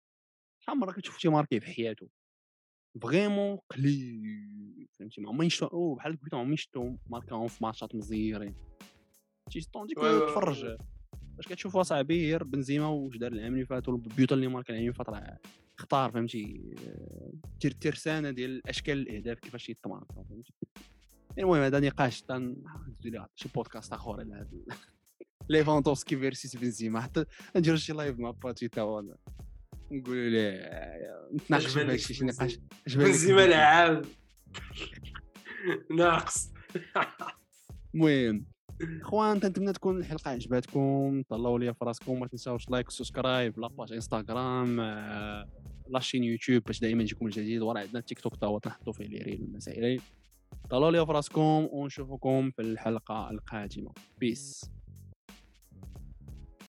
شحال 0.59 0.75
من 0.77 0.81
مرة 0.81 0.91
كتشوف 0.91 1.17
شي 1.17 1.29
ماركي 1.29 1.59
في 1.59 1.65
حياته. 1.65 2.09
vraiment 3.01 3.57
قليل 3.69 4.87
فهمتي؟ 4.99 5.21
ما 5.21 5.29
عمرني 5.29 5.49
شفتو 5.49 5.95
بحال 5.95 6.11
البيت 6.11 6.33
ما 6.33 6.39
عمرني 6.39 6.57
شفتو 6.57 6.95
ماركاهم 7.09 7.47
في 7.47 7.63
ماتشات 7.63 7.95
مزيرين. 7.95 8.55
tandis 9.73 9.89
que 9.89 9.97
oui. 9.97 10.19
تفرج. 10.19 10.77
باش 11.35 11.47
كتشوف 11.47 11.77
صاحبي 11.77 12.31
غير 12.31 12.43
بنزيما 12.43 12.87
واش 12.87 13.17
دار 13.17 13.31
العام 13.31 13.53
اللي 13.53 13.65
فات 13.65 13.89
والبيوت 13.89 14.31
اللي 14.33 14.47
ماركا 14.47 14.69
العام 14.69 14.81
اللي 14.83 14.93
فات 14.93 15.09
راه 15.09 15.37
اختار 15.79 16.11
فهمتي؟ 16.11 16.61
آه، 16.87 17.31
تير 17.59 17.71
ترسانه 17.71 18.31
ديال 18.31 18.69
أشكال 18.69 18.97
الأهداف 18.97 19.39
كيفاش 19.39 19.69
يتماركا 19.69 20.23
فهمتي؟ 20.29 20.53
المهم 21.39 21.61
هذا 21.61 21.79
نقاش 21.79 22.23
ندير 22.31 23.11
ليه 23.11 23.27
شي 23.35 23.49
بودكاست 23.55 23.93
آخر 23.93 24.19
على 24.19 24.33
هذا 24.33 24.47
ليفاندوفسكي 25.49 26.17
versus 26.17 26.55
بنزيما. 26.55 27.01
حتى 27.01 27.25
نديرو 27.55 27.77
شي 27.77 27.93
live 27.93 28.19
مع 28.19 28.31
باتي 28.31 28.67
تا 28.67 28.81
هو. 28.81 29.03
نقولوا 29.91 30.29
ليه 30.29 30.71
نتناقشوا 31.33 31.69
في 31.69 31.79
عجبانك 31.79 31.89
هادشي 31.89 32.13
شي 32.13 32.25
نقاش. 32.25 32.59
بنزيما. 32.95 33.47
لعاب 33.47 34.05
ناقص. 35.97 36.51
المهم 37.95 38.45
إخوان 38.81 39.39
تنتمنى 39.39 39.73
تكون 39.73 39.97
الحلقة 39.97 40.31
عجباتكم 40.31 41.23
طلعوا 41.29 41.59
لي 41.59 41.73
في 41.73 41.85
راسكم 41.85 42.19
ما 42.19 42.27
تنساوش 42.27 42.69
like 42.69 42.87
و 42.87 42.94
subscribe 42.94 43.59
la 43.59 43.70
page 43.70 43.93
إنستغرام 43.93 44.79
آه، 44.79 45.49
la 45.89 45.98
chaîne 45.98 46.23
يوتيوب 46.23 46.63
باش 46.63 46.79
دائما 46.79 47.03
يجيكم 47.03 47.25
الجديد. 47.25 47.61
وراه 47.61 47.79
عندنا 47.81 47.99
تيك 47.99 48.19
توك 48.19 48.35
تا 48.35 48.47
هو 48.47 48.59
تنحطوا 48.59 48.93
فيه 48.93 49.05
لي 49.05 49.17
ريل 49.17 49.41
والمسائل 49.41 50.01
طلعوا 50.69 50.91
لي 50.91 51.05
في 51.05 51.11
راسكم 51.11 51.67
ونشوفكم 51.71 52.51
في 52.51 52.61
الحلقة 52.61 53.29
القادمة. 53.31 53.91
بيس 54.19 54.71